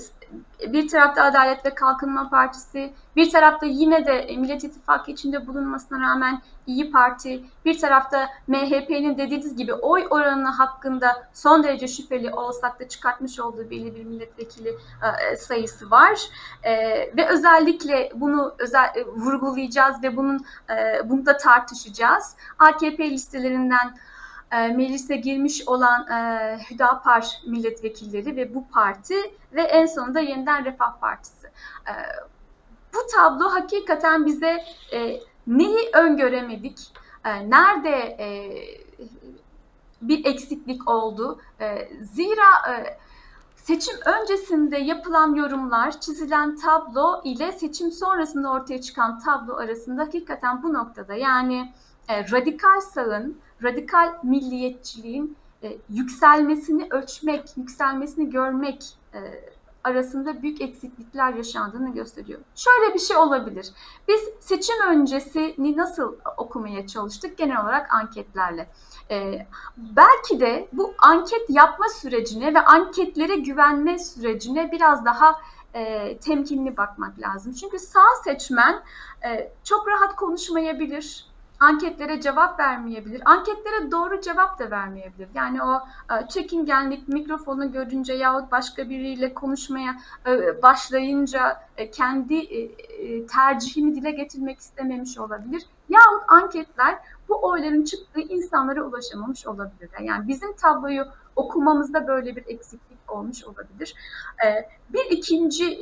bir 0.68 0.88
tarafta 0.88 1.22
Adalet 1.22 1.66
ve 1.66 1.74
Kalkınma 1.74 2.30
Partisi, 2.30 2.92
bir 3.16 3.30
tarafta 3.30 3.66
yine 3.66 4.06
de 4.06 4.36
Millet 4.36 4.64
İttifakı 4.64 5.10
içinde 5.10 5.46
bulunmasına 5.46 6.00
rağmen 6.00 6.42
İyi 6.66 6.90
Parti, 6.90 7.44
bir 7.64 7.78
tarafta 7.78 8.28
MHP'nin 8.46 9.18
dediğiniz 9.18 9.56
gibi 9.56 9.74
oy 9.74 10.06
oranı 10.10 10.48
hakkında 10.48 11.28
son 11.32 11.62
derece 11.62 11.88
şüpheli 11.88 12.34
olsak 12.34 12.80
da 12.80 12.88
çıkartmış 12.88 13.40
olduğu 13.40 13.70
belli 13.70 13.94
bir 13.94 14.04
milletvekili 14.04 14.76
e, 15.32 15.36
sayısı 15.36 15.90
var. 15.90 16.20
E, 16.62 16.72
ve 17.16 17.28
özellikle 17.28 18.12
bunu 18.14 18.54
özel 18.58 18.92
e, 18.94 19.06
vurgulayacağız 19.06 20.02
ve 20.02 20.16
bunun 20.16 20.44
e, 20.70 21.08
bunu 21.10 21.26
da 21.26 21.36
tartışacağız. 21.36 22.36
AKP 22.58 23.10
listelerinden 23.10 23.86
e, 23.86 24.11
meclise 24.58 25.16
girmiş 25.16 25.68
olan 25.68 26.06
e, 26.10 26.58
Hüdapar 26.70 27.40
milletvekilleri 27.46 28.36
ve 28.36 28.54
bu 28.54 28.68
parti 28.68 29.16
ve 29.52 29.62
en 29.62 29.86
sonunda 29.86 30.20
yeniden 30.20 30.64
Refah 30.64 31.00
Partisi. 31.00 31.46
E, 31.86 31.92
bu 32.94 32.98
tablo 33.16 33.44
hakikaten 33.44 34.26
bize 34.26 34.64
e, 34.92 35.20
neyi 35.46 35.90
öngöremedik, 35.94 36.78
e, 37.24 37.50
nerede 37.50 37.96
e, 37.98 38.28
bir 40.02 40.24
eksiklik 40.24 40.88
oldu. 40.88 41.40
E, 41.60 41.88
zira 42.02 42.70
e, 42.70 42.98
seçim 43.56 43.94
öncesinde 44.06 44.76
yapılan 44.76 45.34
yorumlar, 45.34 46.00
çizilen 46.00 46.56
tablo 46.56 47.20
ile 47.24 47.52
seçim 47.52 47.92
sonrasında 47.92 48.50
ortaya 48.50 48.80
çıkan 48.80 49.18
tablo 49.18 49.56
arasında 49.56 50.02
hakikaten 50.02 50.62
bu 50.62 50.74
noktada 50.74 51.14
yani 51.14 51.72
e, 52.08 52.30
radikal 52.30 52.80
sağın, 52.80 53.38
radikal 53.62 54.14
milliyetçiliğin 54.22 55.36
e, 55.62 55.78
yükselmesini 55.90 56.86
ölçmek, 56.90 57.56
yükselmesini 57.56 58.30
görmek 58.30 58.84
e, 59.14 59.20
arasında 59.84 60.42
büyük 60.42 60.60
eksiklikler 60.60 61.34
yaşandığını 61.34 61.94
gösteriyor. 61.94 62.40
Şöyle 62.54 62.94
bir 62.94 62.98
şey 62.98 63.16
olabilir. 63.16 63.70
Biz 64.08 64.20
seçim 64.40 64.76
öncesini 64.88 65.76
nasıl 65.76 66.16
okumaya 66.36 66.86
çalıştık? 66.86 67.38
Genel 67.38 67.62
olarak 67.62 67.94
anketlerle. 67.94 68.68
Ee, 69.10 69.46
belki 69.76 70.40
de 70.40 70.68
bu 70.72 70.94
anket 70.98 71.50
yapma 71.50 71.88
sürecine 71.88 72.54
ve 72.54 72.60
anketlere 72.60 73.36
güvenme 73.36 73.98
sürecine 73.98 74.72
biraz 74.72 75.04
daha 75.04 75.34
e, 75.74 76.16
temkinli 76.18 76.76
bakmak 76.76 77.20
lazım. 77.20 77.52
Çünkü 77.52 77.78
sağ 77.78 78.06
seçmen 78.24 78.82
e, 79.24 79.52
çok 79.64 79.88
rahat 79.88 80.16
konuşmayabilir, 80.16 81.26
anketlere 81.62 82.20
cevap 82.20 82.60
vermeyebilir, 82.60 83.22
anketlere 83.24 83.90
doğru 83.90 84.20
cevap 84.20 84.58
da 84.58 84.70
vermeyebilir. 84.70 85.28
Yani 85.34 85.62
o 85.62 85.74
e, 86.14 86.28
çekingenlik, 86.28 87.08
mikrofonu 87.08 87.72
görünce 87.72 88.12
yahut 88.12 88.52
başka 88.52 88.90
biriyle 88.90 89.34
konuşmaya 89.34 89.96
e, 90.26 90.62
başlayınca 90.62 91.62
e, 91.76 91.90
kendi 91.90 92.48
tercihini 93.26 93.94
dile 93.94 94.10
getirmek 94.10 94.58
istememiş 94.58 95.18
olabilir. 95.18 95.62
Yahut 95.88 96.22
anketler 96.28 96.98
bu 97.28 97.46
oyların 97.46 97.84
çıktığı 97.84 98.20
insanlara 98.20 98.82
ulaşamamış 98.82 99.46
olabilirler. 99.46 100.00
Yani 100.00 100.28
bizim 100.28 100.52
tabloyu 100.52 101.04
okumamızda 101.36 102.06
böyle 102.06 102.36
bir 102.36 102.44
eksiklik 102.46 102.98
olmuş 103.08 103.44
olabilir. 103.44 103.94
Bir 104.92 105.04
ikinci 105.10 105.78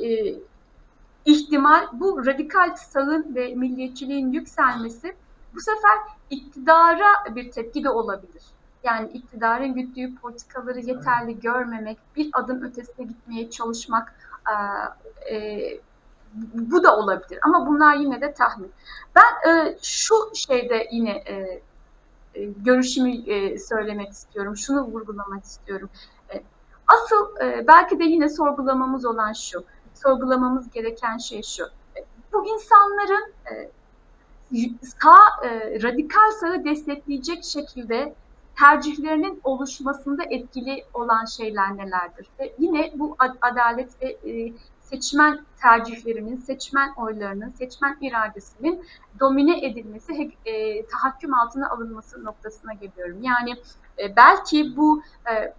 ihtimal 1.25 1.87
bu 1.93 2.25
radikal 2.25 2.75
sağın 2.75 3.35
ve 3.35 3.55
milliyetçiliğin 3.55 4.31
yükselmesi 4.31 5.15
bu 5.55 5.59
sefer 5.59 5.97
iktidara 6.29 7.35
bir 7.35 7.51
tepki 7.51 7.83
de 7.83 7.89
olabilir. 7.89 8.43
Yani 8.83 9.11
iktidarın 9.11 9.73
güttüğü 9.73 10.15
politikaları 10.15 10.79
yeterli 10.79 11.39
görmemek, 11.39 11.97
bir 12.15 12.29
adım 12.33 12.63
ötesine 12.63 13.05
gitmeye 13.05 13.49
çalışmak 13.49 14.13
e, 15.31 15.59
bu 16.53 16.83
da 16.83 16.97
olabilir. 16.97 17.39
Ama 17.43 17.67
bunlar 17.67 17.95
yine 17.95 18.21
de 18.21 18.33
tahmin. 18.33 18.71
Ben 19.15 19.51
e, 19.51 19.77
şu 19.81 20.15
şeyde 20.33 20.87
yine 20.91 21.11
e, 21.11 21.63
görüşümü 22.43 23.31
e, 23.31 23.59
söylemek 23.59 24.09
istiyorum. 24.09 24.57
Şunu 24.57 24.81
vurgulamak 24.81 25.43
istiyorum. 25.43 25.89
E, 26.33 26.43
asıl 26.87 27.35
e, 27.41 27.67
belki 27.67 27.99
de 27.99 28.03
yine 28.03 28.29
sorgulamamız 28.29 29.05
olan 29.05 29.33
şu. 29.33 29.63
Sorgulamamız 29.93 30.71
gereken 30.71 31.17
şey 31.17 31.41
şu. 31.43 31.63
E, 31.97 31.99
bu 32.33 32.47
insanların 32.47 33.33
e, 33.51 33.71
sağ 34.81 35.47
e, 35.47 35.81
radikal 35.81 36.31
sağı 36.39 36.63
destekleyecek 36.63 37.43
şekilde 37.43 38.15
tercihlerinin 38.59 39.41
oluşmasında 39.43 40.23
etkili 40.23 40.83
olan 40.93 41.25
şeyler 41.25 41.77
nelerdir? 41.77 42.27
Ve 42.39 42.53
yine 42.59 42.91
bu 42.95 43.17
adalet 43.41 44.01
ve 44.01 44.31
e, 44.31 44.53
seçmen 44.81 45.39
tercihlerinin, 45.61 46.37
seçmen 46.37 46.93
oylarının, 46.97 47.49
seçmen 47.49 47.97
iradesinin 48.01 48.85
domine 49.19 49.65
edilmesi, 49.65 50.31
e, 50.45 50.85
tahakküm 50.85 51.33
altına 51.33 51.69
alınması 51.69 52.25
noktasına 52.25 52.73
geliyorum. 52.73 53.17
Yani 53.21 53.55
e, 53.99 54.15
belki 54.15 54.77
bu 54.77 55.01
e, 55.31 55.53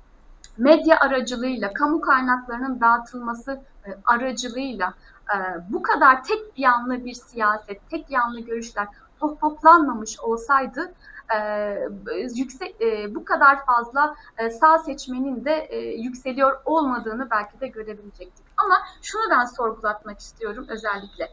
medya 0.59 1.01
aracılığıyla, 1.01 1.73
kamu 1.73 2.01
kaynaklarının 2.01 2.81
dağıtılması 2.81 3.61
e, 3.87 3.91
aracılığıyla 4.05 4.95
e, 5.35 5.39
bu 5.69 5.83
kadar 5.83 6.25
tek 6.25 6.43
yanlı 6.57 7.05
bir 7.05 7.15
siyaset, 7.15 7.91
tek 7.91 8.11
yanlı 8.11 8.41
görüşler 8.41 8.87
toplanmamış 9.21 10.21
olsaydı 10.21 10.93
e, 11.37 11.89
yüksek 12.35 12.83
e, 12.83 13.15
bu 13.15 13.25
kadar 13.25 13.67
fazla 13.67 14.17
e, 14.39 14.51
sağ 14.51 14.79
seçmenin 14.79 15.45
de 15.45 15.53
e, 15.53 15.79
yükseliyor 15.79 16.61
olmadığını 16.65 17.31
belki 17.31 17.61
de 17.61 17.69
görebilecektik. 17.69 18.47
Ama 18.57 18.79
şunu 19.03 19.23
ben 19.31 19.45
sorgulatmak 19.45 20.19
istiyorum 20.21 20.67
özellikle. 20.69 21.29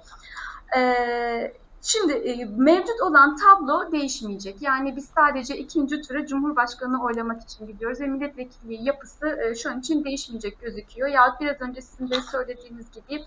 E, 0.77 1.53
Şimdi 1.81 2.13
e, 2.13 2.45
mevcut 2.45 3.01
olan 3.01 3.37
tablo 3.37 3.91
değişmeyecek. 3.91 4.61
Yani 4.61 4.95
biz 4.95 5.09
sadece 5.15 5.57
ikinci 5.57 6.01
tura 6.01 6.25
Cumhurbaşkanı'nı 6.25 7.03
oylamak 7.03 7.41
için 7.41 7.67
gidiyoruz 7.67 8.01
ve 8.01 8.07
milletvekilliği 8.07 8.83
yapısı 8.83 9.27
e, 9.27 9.55
şu 9.55 9.69
an 9.69 9.79
için 9.79 10.03
değişmeyecek 10.03 10.61
gözüküyor. 10.61 11.07
Ya 11.07 11.37
biraz 11.41 11.61
önce 11.61 11.81
sizin 11.81 12.09
de 12.09 12.21
söylediğiniz 12.21 12.85
gibi 12.91 13.25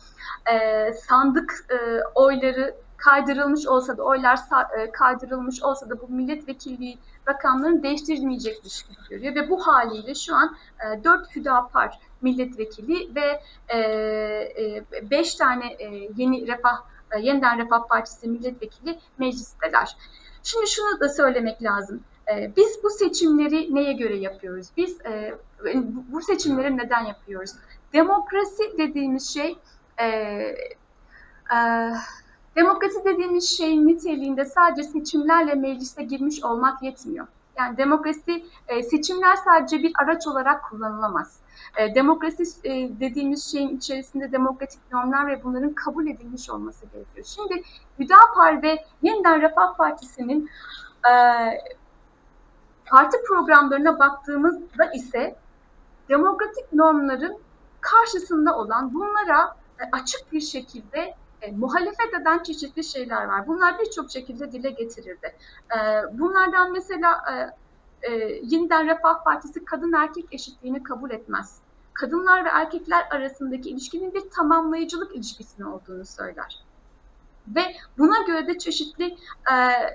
e, 0.52 0.92
sandık 0.92 1.66
e, 1.70 2.00
oyları 2.14 2.74
kaydırılmış 2.96 3.66
olsa 3.66 3.98
da 3.98 4.02
oylar 4.02 4.38
e, 4.78 4.90
kaydırılmış 4.90 5.62
olsa 5.62 5.90
da 5.90 6.00
bu 6.00 6.08
milletvekilliği 6.08 6.98
rakamlarını 7.28 7.82
değiştirmeyecekmiş 7.82 8.82
gibi 8.82 8.96
görüyor 9.10 9.34
ve 9.34 9.50
bu 9.50 9.66
haliyle 9.66 10.14
şu 10.14 10.34
an 10.34 10.56
e, 10.80 11.04
4 11.04 11.36
Hüdapar 11.36 11.98
milletvekili 12.22 13.14
ve 13.14 13.42
5 15.10 15.34
tane 15.34 15.66
e, 15.66 16.08
yeni 16.16 16.46
refah 16.46 16.91
e, 17.16 17.20
yeniden 17.20 17.58
Refah 17.58 17.88
Partisi 17.88 18.28
milletvekili 18.28 18.98
meclisteler. 19.18 19.96
Şimdi 20.42 20.66
şunu 20.70 21.00
da 21.00 21.08
söylemek 21.08 21.62
lazım. 21.62 22.00
E, 22.34 22.52
Biz 22.56 22.78
bu 22.82 22.90
seçimleri 22.90 23.74
neye 23.74 23.92
göre 23.92 24.16
yapıyoruz? 24.16 24.66
Biz 24.76 25.00
e, 25.00 25.34
bu- 26.12 26.22
seçimleri 26.22 26.76
neden 26.76 27.04
yapıyoruz? 27.04 27.50
Demokrasi 27.92 28.78
dediğimiz 28.78 29.34
şey 29.34 29.58
demokrasi 32.56 33.04
dediğimiz 33.04 33.56
şeyin 33.58 33.86
niteliğinde 33.86 34.44
sadece 34.44 34.88
seçimlerle 34.88 35.54
meclise 35.54 36.02
girmiş 36.02 36.44
olmak 36.44 36.82
yetmiyor. 36.82 37.26
Yani 37.58 37.76
demokrasi 37.76 38.44
e, 38.68 38.82
seçimler 38.82 39.36
sadece 39.36 39.78
bir 39.82 39.92
araç 40.02 40.26
olarak 40.26 40.64
kullanılamaz. 40.64 41.40
E, 41.76 41.94
demokrasi 41.94 42.42
e, 42.64 43.00
dediğimiz 43.00 43.52
şeyin 43.52 43.76
içerisinde 43.76 44.32
demokratik 44.32 44.80
normlar 44.92 45.26
ve 45.26 45.44
bunların 45.44 45.72
kabul 45.72 46.06
edilmiş 46.06 46.50
olması 46.50 46.86
gerekiyor. 46.86 47.26
Şimdi 47.26 47.62
Hüdapar 47.98 48.62
ve 48.62 48.84
Yeniden 49.02 49.40
Refah 49.42 49.76
Partisi'nin 49.76 50.50
e, 51.06 51.12
parti 52.86 53.16
programlarına 53.28 53.98
baktığımızda 53.98 54.84
ise 54.94 55.36
demokratik 56.08 56.72
normların 56.72 57.38
karşısında 57.80 58.56
olan 58.56 58.94
bunlara 58.94 59.56
açık 59.92 60.32
bir 60.32 60.40
şekilde 60.40 61.14
e, 61.42 61.52
muhalefet 61.52 62.14
eden 62.20 62.42
çeşitli 62.42 62.84
şeyler 62.84 63.24
var. 63.24 63.46
Bunlar 63.46 63.78
birçok 63.78 64.10
şekilde 64.10 64.52
dile 64.52 64.70
getirildi. 64.70 65.34
E, 65.76 65.78
bunlardan 66.18 66.72
mesela 66.72 67.24
e, 67.32 67.62
e, 68.02 68.40
Yeniden 68.42 68.86
Refah 68.86 69.24
Partisi 69.24 69.64
kadın 69.64 69.92
erkek 69.92 70.24
eşitliğini 70.32 70.82
kabul 70.82 71.10
etmez. 71.10 71.58
Kadınlar 71.94 72.44
ve 72.44 72.48
erkekler 72.48 73.06
arasındaki 73.10 73.70
ilişkinin 73.70 74.14
bir 74.14 74.30
tamamlayıcılık 74.30 75.16
ilişkisinin 75.16 75.66
olduğunu 75.66 76.06
söyler. 76.06 76.64
Ve 77.48 77.76
buna 77.98 78.18
göre 78.26 78.46
de 78.46 78.58
çeşitli 78.58 79.16
e, 79.52 79.54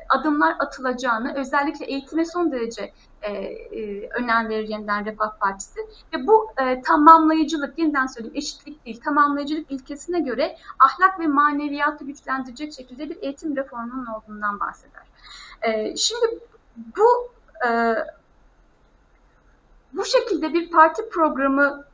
adımlar 0.09 0.55
atılacağını, 0.59 1.33
özellikle 1.35 1.85
eğitime 1.85 2.25
son 2.25 2.51
derece 2.51 2.93
e, 3.27 3.33
e, 3.79 4.09
önem 4.09 4.51
Yeniden 4.51 5.05
Refah 5.05 5.37
Partisi. 5.39 5.79
Ve 6.13 6.27
bu 6.27 6.47
e, 6.61 6.81
tamamlayıcılık, 6.81 7.79
yeniden 7.79 8.07
söyleyeyim 8.07 8.37
eşitlik 8.37 8.85
değil, 8.85 9.01
tamamlayıcılık 9.01 9.71
ilkesine 9.71 10.19
göre 10.19 10.57
ahlak 10.79 11.19
ve 11.19 11.27
maneviyatı 11.27 12.05
güçlendirecek 12.05 12.73
şekilde 12.73 13.09
bir 13.09 13.17
eğitim 13.21 13.55
reformunun 13.55 14.05
olduğundan 14.05 14.59
bahseder. 14.59 15.03
E, 15.61 15.95
şimdi 15.95 16.39
bu 16.97 17.31
e, 17.67 17.95
bu 19.93 20.05
şekilde 20.05 20.53
bir 20.53 20.71
parti 20.71 21.09
programı 21.09 21.85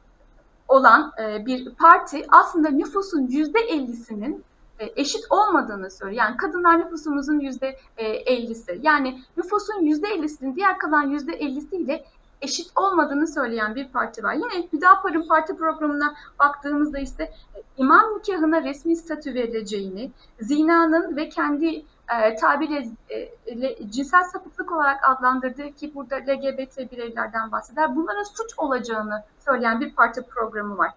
olan 0.67 1.11
e, 1.21 1.45
bir 1.45 1.75
parti 1.75 2.25
aslında 2.29 2.69
nüfusun 2.69 3.27
yüzde 3.27 3.59
ellisinin 3.59 4.43
eşit 4.79 5.21
olmadığını 5.29 5.91
söylüyor. 5.91 6.23
Yani 6.23 6.37
kadınlar 6.37 6.79
nüfusumuzun 6.79 7.39
yüzde 7.39 7.77
e, 7.97 8.07
ellisi. 8.07 8.79
Yani 8.81 9.21
nüfusun 9.37 9.81
yüzde 9.81 10.07
ellisinin 10.07 10.55
diğer 10.55 10.77
kalan 10.77 11.09
yüzde 11.09 11.33
ellisiyle 11.33 12.05
eşit 12.41 12.71
olmadığını 12.75 13.27
söyleyen 13.27 13.75
bir 13.75 13.87
parti 13.87 14.23
var. 14.23 14.33
Yine 14.33 14.67
Hüdapar'ın 14.73 15.27
parti 15.27 15.55
programına 15.57 16.13
baktığımızda 16.39 16.99
ise 16.99 17.23
e, 17.23 17.61
imam 17.77 18.17
nikahına 18.17 18.63
resmi 18.63 18.95
statü 18.95 19.33
verileceğini, 19.33 20.11
zinanın 20.39 21.15
ve 21.15 21.29
kendi 21.29 21.85
e, 22.21 22.35
tabiriyle 22.35 23.69
e, 23.69 23.89
cinsel 23.91 24.23
sapıklık 24.23 24.71
olarak 24.71 25.09
adlandırdığı 25.09 25.71
ki 25.71 25.95
burada 25.95 26.15
LGBT 26.15 26.91
bireylerden 26.91 27.51
bahseder. 27.51 27.95
Bunların 27.95 28.23
suç 28.23 28.53
olacağını 28.57 29.23
söyleyen 29.45 29.81
bir 29.81 29.95
parti 29.95 30.21
programı 30.21 30.77
var. 30.77 30.91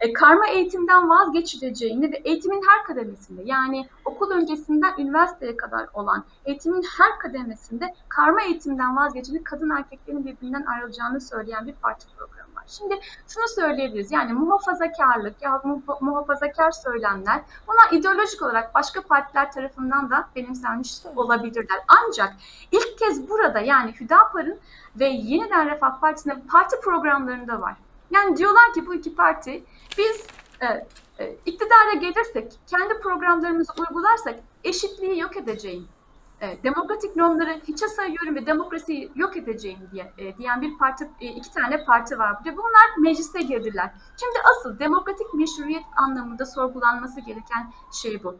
E, 0.00 0.12
karma 0.12 0.46
eğitimden 0.46 1.10
vazgeçileceğini 1.10 2.12
ve 2.12 2.16
eğitimin 2.16 2.62
her 2.68 2.84
kademesinde 2.84 3.42
yani 3.44 3.88
okul 4.04 4.30
öncesinden 4.30 4.92
üniversiteye 4.98 5.56
kadar 5.56 5.88
olan 5.94 6.24
eğitimin 6.44 6.84
her 6.98 7.18
kademesinde 7.18 7.94
karma 8.08 8.42
eğitimden 8.42 8.96
vazgeçilip 8.96 9.44
kadın 9.44 9.70
erkeklerin 9.70 10.24
birbirinden 10.26 10.66
ayrılacağını 10.66 11.20
söyleyen 11.20 11.66
bir 11.66 11.74
parti 11.74 12.06
programı 12.16 12.54
var. 12.56 12.64
Şimdi 12.66 13.00
şunu 13.28 13.48
söyleyebiliriz 13.48 14.12
yani 14.12 14.32
muhafazakarlık 14.32 15.42
ya 15.42 15.50
muha- 15.50 16.04
muhafazakar 16.04 16.70
söylemler 16.70 17.40
bunlar 17.68 18.00
ideolojik 18.00 18.42
olarak 18.42 18.74
başka 18.74 19.00
partiler 19.00 19.52
tarafından 19.52 20.10
da 20.10 20.28
benimsenmiş 20.36 20.92
olabilirler. 21.16 21.78
Ancak 21.88 22.32
ilk 22.72 22.98
kez 22.98 23.30
burada 23.30 23.60
yani 23.60 23.94
Hüdapar'ın 24.00 24.58
ve 24.96 25.06
Yeniden 25.06 25.70
Refah 25.70 26.00
Partisi'nin 26.00 26.40
parti 26.40 26.80
programlarında 26.80 27.60
var. 27.60 27.76
Yani 28.12 28.36
diyorlar 28.36 28.72
ki 28.74 28.86
bu 28.86 28.94
iki 28.94 29.14
parti 29.14 29.64
biz 29.98 30.26
e, 30.60 30.66
e, 31.24 31.36
iktidara 31.46 31.92
gelirsek, 31.92 32.52
kendi 32.66 33.00
programlarımızı 33.00 33.72
uygularsak 33.78 34.34
eşitliği 34.64 35.18
yok 35.18 35.36
edeceğim, 35.36 35.88
e, 36.40 36.62
demokratik 36.62 37.16
normları 37.16 37.60
hiçe 37.68 37.88
sayıyorum 37.88 38.34
ve 38.34 38.46
demokrasiyi 38.46 39.12
yok 39.14 39.36
edeceğim 39.36 39.78
diye 39.92 40.12
e, 40.18 40.36
diyen 40.36 40.62
bir 40.62 40.78
parti, 40.78 41.10
e, 41.20 41.26
iki 41.26 41.50
tane 41.50 41.84
parti 41.84 42.18
var. 42.18 42.36
Ve 42.46 42.56
bunlar 42.56 42.96
meclise 42.98 43.42
girdiler. 43.42 43.90
Şimdi 44.20 44.38
asıl 44.50 44.78
demokratik 44.78 45.34
meşruiyet 45.34 45.84
anlamında 45.96 46.46
sorgulanması 46.46 47.20
gereken 47.20 47.72
şey 48.02 48.24
bu. 48.24 48.38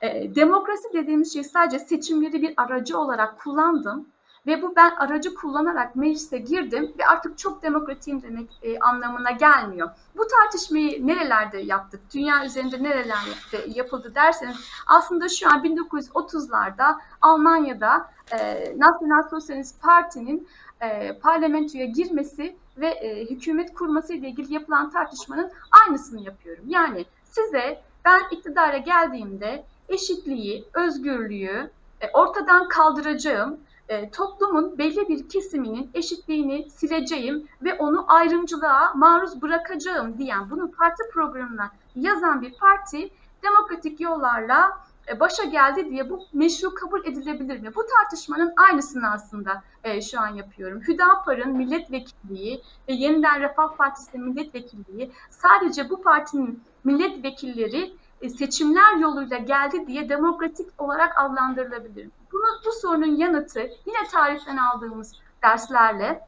E, 0.00 0.34
demokrasi 0.34 0.92
dediğimiz 0.92 1.32
şey 1.32 1.44
sadece 1.44 1.78
seçimleri 1.78 2.42
bir 2.42 2.54
aracı 2.56 2.98
olarak 2.98 3.38
kullandım 3.40 4.08
ve 4.46 4.62
bu 4.62 4.76
ben 4.76 4.90
aracı 4.90 5.34
kullanarak 5.34 5.96
meclise 5.96 6.38
girdim 6.38 6.94
ve 6.98 7.06
artık 7.06 7.38
çok 7.38 7.62
demokratiyim 7.62 8.22
demek 8.22 8.50
e, 8.62 8.78
anlamına 8.78 9.30
gelmiyor. 9.30 9.90
Bu 10.16 10.26
tartışmayı 10.26 11.06
nerelerde 11.06 11.58
yaptık? 11.58 12.00
Dünya 12.14 12.44
üzerinde 12.44 12.82
nerelerde 12.82 13.66
yapıldı 13.66 14.12
derseniz 14.14 14.56
aslında 14.86 15.28
şu 15.28 15.48
an 15.50 15.64
1930'larda 15.64 16.98
Almanya'da 17.20 18.10
e, 18.32 18.38
Nasyonal 18.78 19.28
Sosyalist 19.30 19.82
Parti'nin 19.82 20.48
e, 20.80 21.18
parlamentoya 21.18 21.84
girmesi 21.84 22.56
ve 22.76 22.88
e, 22.88 23.30
hükümet 23.30 23.74
kurması 23.74 24.12
ile 24.14 24.28
ilgili 24.28 24.54
yapılan 24.54 24.90
tartışmanın 24.90 25.50
aynısını 25.86 26.20
yapıyorum. 26.20 26.64
Yani 26.68 27.04
size 27.24 27.82
ben 28.04 28.20
iktidara 28.30 28.76
geldiğimde 28.76 29.64
eşitliği, 29.88 30.64
özgürlüğü 30.74 31.70
e, 32.00 32.10
ortadan 32.12 32.68
kaldıracağım 32.68 33.60
e, 33.90 34.10
toplumun 34.10 34.78
belli 34.78 35.08
bir 35.08 35.28
kesiminin 35.28 35.90
eşitliğini 35.94 36.70
sileceğim 36.70 37.48
ve 37.62 37.74
onu 37.74 38.04
ayrımcılığa 38.12 38.92
maruz 38.94 39.42
bırakacağım 39.42 40.18
diyen 40.18 40.50
bunu 40.50 40.70
parti 40.70 41.02
programına 41.12 41.70
yazan 41.96 42.42
bir 42.42 42.54
parti 42.54 43.10
demokratik 43.42 44.00
yollarla 44.00 44.70
e, 45.08 45.20
başa 45.20 45.44
geldi 45.44 45.90
diye 45.90 46.10
bu 46.10 46.20
meşru 46.32 46.74
kabul 46.74 47.04
edilebilir 47.04 47.60
mi? 47.60 47.74
Bu 47.74 47.86
tartışmanın 47.86 48.52
aynısını 48.56 49.10
aslında 49.10 49.62
e, 49.84 50.02
şu 50.02 50.20
an 50.20 50.28
yapıyorum. 50.28 50.80
Hüdapar'ın 50.88 51.56
milletvekilliği 51.56 52.62
ve 52.88 52.92
Yeniden 52.92 53.40
Refah 53.40 53.76
Partisi'nin 53.76 54.24
milletvekilliği 54.24 55.12
sadece 55.30 55.90
bu 55.90 56.02
partinin 56.02 56.62
milletvekilleri 56.84 57.94
seçimler 58.28 58.96
yoluyla 58.96 59.38
geldi 59.38 59.86
diye 59.86 60.08
demokratik 60.08 60.66
olarak 60.78 61.12
adlandırılabilir. 61.18 62.08
Bunu, 62.32 62.46
bu 62.66 62.72
sorunun 62.72 63.16
yanıtı 63.16 63.60
yine 63.60 64.08
tarihten 64.12 64.56
aldığımız 64.56 65.12
derslerle 65.42 66.26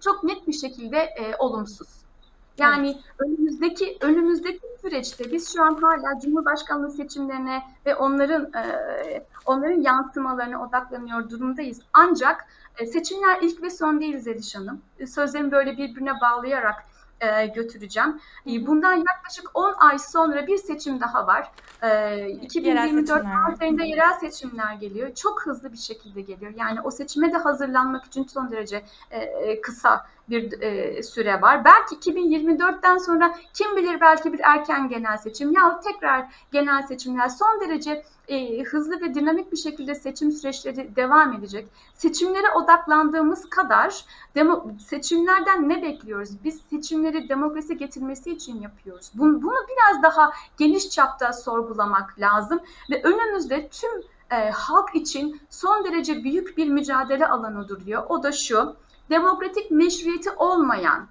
çok 0.00 0.24
net 0.24 0.46
bir 0.48 0.52
şekilde 0.52 0.98
e, 0.98 1.36
olumsuz. 1.38 1.88
Yani 2.58 3.00
önümüzdeki 3.18 3.98
önümüzdeki 4.00 4.60
süreçte 4.82 5.32
biz 5.32 5.52
şu 5.52 5.62
an 5.62 5.74
hala 5.74 6.20
Cumhurbaşkanlığı 6.20 6.90
seçimlerine 6.90 7.62
ve 7.86 7.94
onların 7.94 8.52
e, 8.54 8.62
onların 9.46 9.80
yansımalarına 9.80 10.62
odaklanıyor 10.62 11.30
durumdayız. 11.30 11.80
Ancak 11.92 12.46
e, 12.78 12.86
seçimler 12.86 13.38
ilk 13.42 13.62
ve 13.62 13.70
son 13.70 14.00
değil 14.00 14.18
Zeliş 14.18 14.56
Hanım. 14.56 14.82
E, 14.98 15.06
Sözlerimi 15.06 15.52
böyle 15.52 15.78
birbirine 15.78 16.20
bağlayarak 16.20 16.84
e, 17.20 17.46
götüreceğim. 17.46 18.20
E, 18.46 18.66
Bundan 18.66 18.94
yaklaşık 18.94 19.50
10 19.54 19.74
ay 19.78 19.98
sonra 19.98 20.46
bir 20.46 20.56
seçim 20.56 21.00
daha 21.00 21.26
var. 21.26 21.50
E, 21.82 22.28
2024 22.28 23.08
seçimler 23.08 23.34
var. 23.34 23.48
Mart 23.48 23.62
ayında 23.62 23.84
yerel 23.84 24.12
seçimler 24.20 24.74
geliyor. 24.74 25.14
Çok 25.14 25.46
hızlı 25.46 25.72
bir 25.72 25.78
şekilde 25.78 26.20
geliyor. 26.20 26.52
Yani 26.56 26.80
o 26.80 26.90
seçime 26.90 27.32
de 27.32 27.36
hazırlanmak 27.36 28.04
için 28.04 28.24
son 28.24 28.50
derece 28.50 28.84
e, 29.10 29.18
e, 29.18 29.60
kısa 29.60 30.06
bir 30.28 30.62
e, 30.62 31.02
süre 31.02 31.42
var. 31.42 31.64
Belki 31.64 32.10
2024'ten 32.10 32.98
sonra 32.98 33.34
kim 33.54 33.76
bilir 33.76 34.00
belki 34.00 34.32
bir 34.32 34.40
erken 34.42 34.88
genel 34.88 35.16
seçim 35.16 35.52
ya 35.52 35.80
tekrar 35.80 36.26
genel 36.52 36.82
seçimler 36.82 37.28
son 37.28 37.60
derece 37.60 38.04
e, 38.28 38.62
hızlı 38.62 39.00
ve 39.00 39.14
dinamik 39.14 39.52
bir 39.52 39.56
şekilde 39.56 39.94
seçim 39.94 40.32
süreçleri 40.32 40.96
devam 40.96 41.32
edecek. 41.32 41.68
Seçimlere 41.94 42.50
odaklandığımız 42.50 43.50
kadar 43.50 44.04
demo, 44.34 44.66
seçimlerden 44.88 45.68
ne 45.68 45.82
bekliyoruz? 45.82 46.30
Biz 46.44 46.60
seçimleri 46.70 47.28
demokrasi 47.28 47.76
getirmesi 47.76 48.32
için 48.32 48.60
yapıyoruz. 48.60 49.10
Bunu, 49.14 49.42
bunu 49.42 49.56
biraz 49.68 50.02
daha 50.02 50.32
geniş 50.58 50.90
çapta 50.90 51.32
sorgulamak 51.32 52.20
lazım 52.20 52.60
ve 52.90 53.02
önümüzde 53.02 53.68
tüm 53.68 53.90
e, 54.30 54.50
halk 54.50 54.94
için 54.94 55.40
son 55.50 55.84
derece 55.84 56.24
büyük 56.24 56.58
bir 56.58 56.68
mücadele 56.68 57.28
alanı 57.28 57.68
duruyor. 57.68 58.02
O 58.08 58.22
da 58.22 58.32
şu, 58.32 58.76
demokratik 59.10 59.70
meşruiyeti 59.70 60.30
olmayan, 60.30 61.06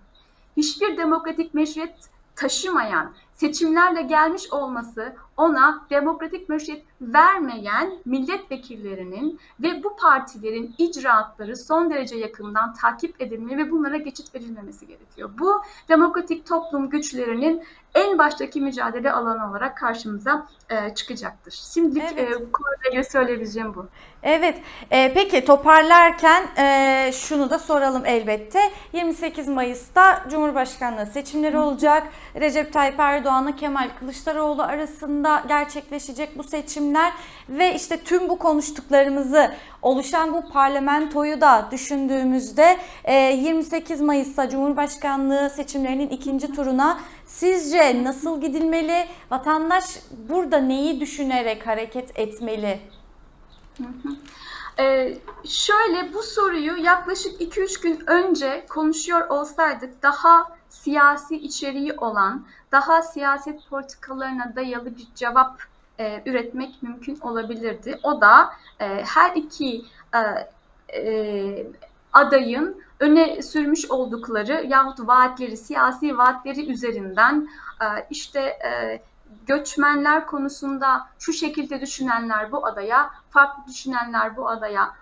hiçbir 0.57 0.97
demokratik 0.97 1.53
meşruiyet 1.53 2.09
taşımayan 2.35 3.13
seçimlerle 3.33 4.01
gelmiş 4.01 4.53
olması 4.53 5.15
ona 5.37 5.85
demokratik 5.89 6.49
meşruiyet 6.49 6.85
vermeyen 7.01 7.93
milletvekillerinin 8.05 9.39
ve 9.59 9.83
bu 9.83 9.95
partilerin 9.95 10.75
icraatları 10.77 11.57
son 11.57 11.89
derece 11.89 12.15
yakından 12.15 12.73
takip 12.73 13.21
edilmeli 13.21 13.57
ve 13.57 13.71
bunlara 13.71 13.97
geçit 13.97 14.35
verilmemesi 14.35 14.87
gerekiyor. 14.87 15.29
Bu 15.39 15.61
demokratik 15.89 16.45
toplum 16.47 16.89
güçlerinin 16.89 17.63
en 17.95 18.17
baştaki 18.17 18.61
mücadele 18.61 19.11
alanı 19.11 19.49
olarak 19.49 19.77
karşımıza 19.77 20.47
e, 20.69 20.95
çıkacaktır. 20.95 21.51
Şimdilik 21.51 22.03
Evet. 22.17 22.31
e, 22.31 22.41
bu 22.41 22.51
konuyla 22.51 23.03
söyleyebileceğim 23.03 23.75
bu. 23.75 23.87
Evet, 24.25 24.55
e, 24.91 25.11
peki 25.13 25.45
toparlarken 25.45 26.43
e, 26.57 27.11
şunu 27.11 27.49
da 27.49 27.59
soralım 27.59 28.05
elbette. 28.05 28.59
28 28.93 29.47
Mayıs'ta 29.47 30.23
Cumhurbaşkanlığı 30.29 31.05
seçimleri 31.05 31.57
olacak. 31.57 32.07
Recep 32.35 32.73
Tayyip 32.73 32.99
Erdoğan'la 32.99 33.55
Kemal 33.55 33.89
Kılıçdaroğlu 33.99 34.63
arasında 34.63 35.43
gerçekleşecek 35.47 36.37
bu 36.37 36.43
seçimler 36.43 37.13
ve 37.49 37.75
işte 37.75 37.97
tüm 37.97 38.29
bu 38.29 38.37
konuştuklarımızı 38.37 39.51
oluşan 39.81 40.33
bu 40.33 40.49
parlamentoyu 40.49 41.41
da 41.41 41.67
düşündüğümüzde 41.71 42.77
e, 43.03 43.13
28 43.13 44.01
Mayıs'ta 44.01 44.49
Cumhurbaşkanlığı 44.49 45.49
seçimlerinin 45.49 46.09
ikinci 46.09 46.51
turuna 46.53 46.99
sizce 47.25 48.03
nasıl 48.03 48.41
gidilmeli? 48.41 49.05
Vatandaş 49.31 49.85
burada 50.29 50.57
neyi 50.57 50.99
düşünerek 50.99 51.67
hareket 51.67 52.19
etmeli? 52.19 52.79
Ee, 54.79 55.17
şöyle 55.45 56.13
bu 56.13 56.23
soruyu 56.23 56.77
yaklaşık 56.77 57.41
2-3 57.41 57.81
gün 57.83 58.03
önce 58.07 58.65
konuşuyor 58.69 59.29
olsaydık 59.29 60.03
daha 60.03 60.57
siyasi 60.69 61.35
içeriği 61.35 61.93
olan, 61.93 62.45
daha 62.71 63.01
siyaset 63.01 63.69
politikalarına 63.69 64.55
dayalı 64.55 64.97
bir 64.97 65.07
cevap 65.15 65.61
e, 65.99 66.23
üretmek 66.25 66.83
mümkün 66.83 67.19
olabilirdi. 67.21 67.99
O 68.03 68.21
da 68.21 68.53
e, 68.79 68.85
her 68.85 69.35
iki 69.35 69.85
e, 70.13 70.49
e, 70.99 71.67
adayın 72.13 72.81
öne 72.99 73.41
sürmüş 73.41 73.91
oldukları 73.91 74.65
yahut 74.67 74.99
vaatleri, 74.99 75.57
siyasi 75.57 76.17
vaatleri 76.17 76.71
üzerinden 76.71 77.49
e, 77.81 77.85
işte 78.09 78.39
e, 78.39 79.01
göçmenler 79.47 80.25
konusunda 80.25 81.07
şu 81.19 81.33
şekilde 81.33 81.81
düşünenler 81.81 82.51
bu 82.51 82.65
adaya, 82.65 83.11
farklı 83.29 83.63
düşünenler 83.67 84.37
bu 84.37 84.49
adaya 84.49 84.93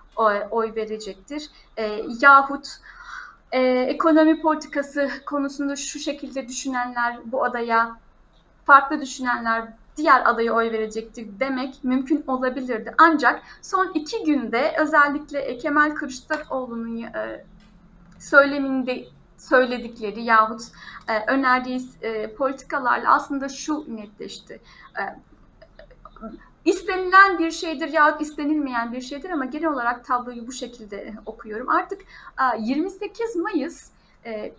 oy, 0.52 0.76
verecektir. 0.76 1.50
E, 1.78 2.04
yahut 2.22 2.68
e, 3.52 3.62
ekonomi 3.62 4.42
politikası 4.42 5.10
konusunda 5.26 5.76
şu 5.76 6.00
şekilde 6.00 6.48
düşünenler 6.48 7.20
bu 7.26 7.44
adaya, 7.44 7.98
farklı 8.66 9.02
düşünenler 9.02 9.68
diğer 9.98 10.30
adaya 10.30 10.54
oy 10.54 10.72
verecektir 10.72 11.28
demek 11.40 11.84
mümkün 11.84 12.24
olabilirdi. 12.28 12.96
Ancak 12.98 13.42
son 13.62 13.92
iki 13.94 14.24
günde 14.24 14.76
özellikle 14.80 15.58
Kemal 15.58 15.96
Kılıçdaroğlu'nun 15.96 17.02
e, 17.02 17.46
söyleminde 18.20 19.06
söyledikleri 19.50 20.24
yahut 20.24 20.62
e, 21.08 21.32
önerdiği 21.32 21.82
e, 22.02 22.36
politikalarla 22.36 23.14
aslında 23.14 23.50
şu 23.50 23.96
netleşti. 23.96 24.62
E, 25.00 25.04
istenilen 26.66 27.40
bir 27.40 27.52
şeydir 27.52 27.90
yahut 27.90 28.22
istenilmeyen 28.22 28.94
bir 28.94 29.02
şeydir 29.02 29.30
ama 29.30 29.46
genel 29.46 29.68
olarak 29.68 30.06
tabloyu 30.06 30.48
bu 30.48 30.52
şekilde 30.52 31.14
okuyorum. 31.26 31.70
Artık 31.70 32.02
e, 32.02 32.60
28 32.60 33.36
Mayıs 33.36 33.92
e, 34.26 34.54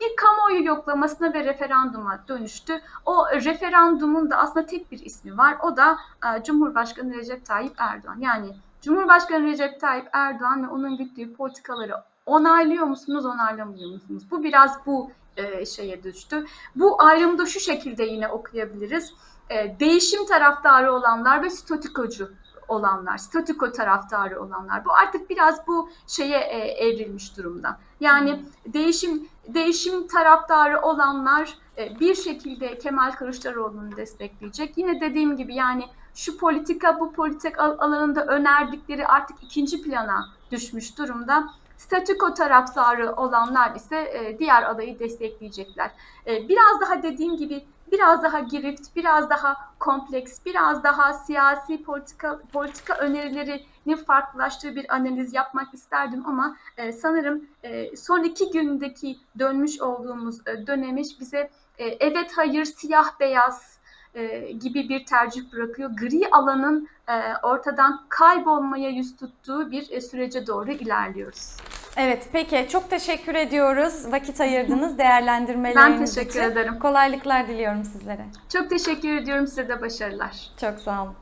bir 0.00 0.16
kamuoyu 0.16 0.64
yoklamasına 0.64 1.34
ve 1.34 1.44
referanduma 1.44 2.24
dönüştü. 2.28 2.80
O 3.06 3.26
referandumun 3.30 4.30
da 4.30 4.36
aslında 4.36 4.66
tek 4.66 4.92
bir 4.92 4.98
ismi 4.98 5.38
var. 5.38 5.56
O 5.62 5.76
da 5.76 5.98
e, 6.24 6.42
Cumhurbaşkanı 6.42 7.14
Recep 7.14 7.46
Tayyip 7.46 7.74
Erdoğan. 7.78 8.20
Yani 8.20 8.56
Cumhurbaşkanı 8.82 9.46
Recep 9.46 9.80
Tayyip 9.80 10.08
Erdoğan 10.12 10.62
ve 10.62 10.68
onun 10.68 10.96
güttüğü 10.96 11.34
politikaları 11.34 11.94
onaylıyor 12.26 12.84
musunuz, 12.86 13.26
onaylamıyor 13.26 13.90
musunuz? 13.90 14.22
Bu 14.30 14.42
biraz 14.42 14.86
bu 14.86 15.10
e, 15.36 15.66
şeye 15.66 16.02
düştü. 16.02 16.46
Bu 16.76 17.02
ayrımı 17.02 17.38
da 17.38 17.46
şu 17.46 17.60
şekilde 17.60 18.04
yine 18.04 18.28
okuyabiliriz. 18.28 19.14
E, 19.50 19.80
değişim 19.80 20.26
taraftarı 20.26 20.92
olanlar 20.92 21.42
ve 21.42 21.50
statükocu 21.50 22.30
olanlar, 22.68 23.18
statüko 23.18 23.72
taraftarı 23.72 24.42
olanlar. 24.42 24.84
Bu 24.84 24.92
artık 24.92 25.30
biraz 25.30 25.66
bu 25.66 25.90
şeye 26.06 26.38
e, 26.38 26.58
evrilmiş 26.58 27.36
durumda. 27.36 27.78
Yani 28.00 28.44
değişim 28.66 29.28
değişim 29.48 30.06
taraftarı 30.06 30.80
olanlar 30.80 31.54
e, 31.78 32.00
bir 32.00 32.14
şekilde 32.14 32.78
Kemal 32.78 33.12
Kılıçdaroğlu'nu 33.12 33.96
destekleyecek. 33.96 34.78
Yine 34.78 35.00
dediğim 35.00 35.36
gibi 35.36 35.54
yani 35.54 35.84
şu 36.14 36.38
politika 36.38 37.00
bu 37.00 37.12
politik 37.12 37.58
al- 37.58 37.78
alanında 37.78 38.26
önerdikleri 38.26 39.06
artık 39.06 39.42
ikinci 39.42 39.82
plana 39.82 40.28
düşmüş 40.50 40.98
durumda. 40.98 41.48
Statüko 41.76 42.34
taraftarı 42.34 43.12
olanlar 43.12 43.74
ise 43.74 43.96
e, 43.96 44.38
diğer 44.38 44.70
adayı 44.70 44.98
destekleyecekler. 44.98 45.90
E, 46.26 46.48
biraz 46.48 46.80
daha 46.80 47.02
dediğim 47.02 47.36
gibi 47.36 47.64
biraz 47.92 48.22
daha 48.22 48.40
girift, 48.40 48.96
biraz 48.96 49.30
daha 49.30 49.56
kompleks, 49.78 50.44
biraz 50.46 50.84
daha 50.84 51.12
siyasi 51.12 51.82
politika 51.82 52.40
politika 52.52 52.94
önerilerinin 52.94 53.96
farklılaştığı 54.06 54.76
bir 54.76 54.94
analiz 54.94 55.34
yapmak 55.34 55.74
isterdim 55.74 56.22
ama 56.26 56.56
e, 56.76 56.92
sanırım 56.92 57.44
e, 57.62 57.96
son 57.96 58.22
iki 58.22 58.50
gündeki 58.50 59.18
dönmüş 59.38 59.80
olduğumuz 59.80 60.40
e, 60.48 60.66
dönemiş 60.66 61.20
bize 61.20 61.50
e, 61.78 61.84
evet 61.84 62.32
hayır 62.36 62.64
siyah 62.64 63.20
beyaz 63.20 63.75
e, 64.16 64.52
gibi 64.52 64.88
bir 64.88 65.04
tercih 65.04 65.52
bırakıyor. 65.52 65.90
Gri 65.90 66.30
alanın 66.32 66.88
e, 67.08 67.12
ortadan 67.42 68.04
kaybolmaya 68.08 68.88
yüz 68.90 69.16
tuttuğu 69.16 69.70
bir 69.70 69.90
e, 69.90 70.00
sürece 70.00 70.46
doğru 70.46 70.72
ilerliyoruz. 70.72 71.56
Evet 71.96 72.28
peki 72.32 72.66
çok 72.70 72.90
teşekkür 72.90 73.34
ediyoruz. 73.34 74.12
Vakit 74.12 74.40
ayırdınız 74.40 74.98
değerlendirmeleriniz 74.98 76.00
Ben 76.00 76.04
teşekkür 76.04 76.30
için. 76.40 76.50
ederim. 76.50 76.78
Kolaylıklar 76.78 77.48
diliyorum 77.48 77.84
sizlere. 77.84 78.24
Çok 78.52 78.70
teşekkür 78.70 79.16
ediyorum 79.16 79.46
size 79.46 79.68
de 79.68 79.80
başarılar. 79.80 80.50
Çok 80.60 80.78
sağ 80.80 81.02
olun. 81.02 81.14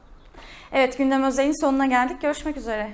Evet 0.73 0.99
gündem 0.99 1.23
özelin 1.23 1.61
sonuna 1.61 1.87
geldik. 1.87 2.23
Görüşmek 2.23 2.57
üzere. 2.57 2.93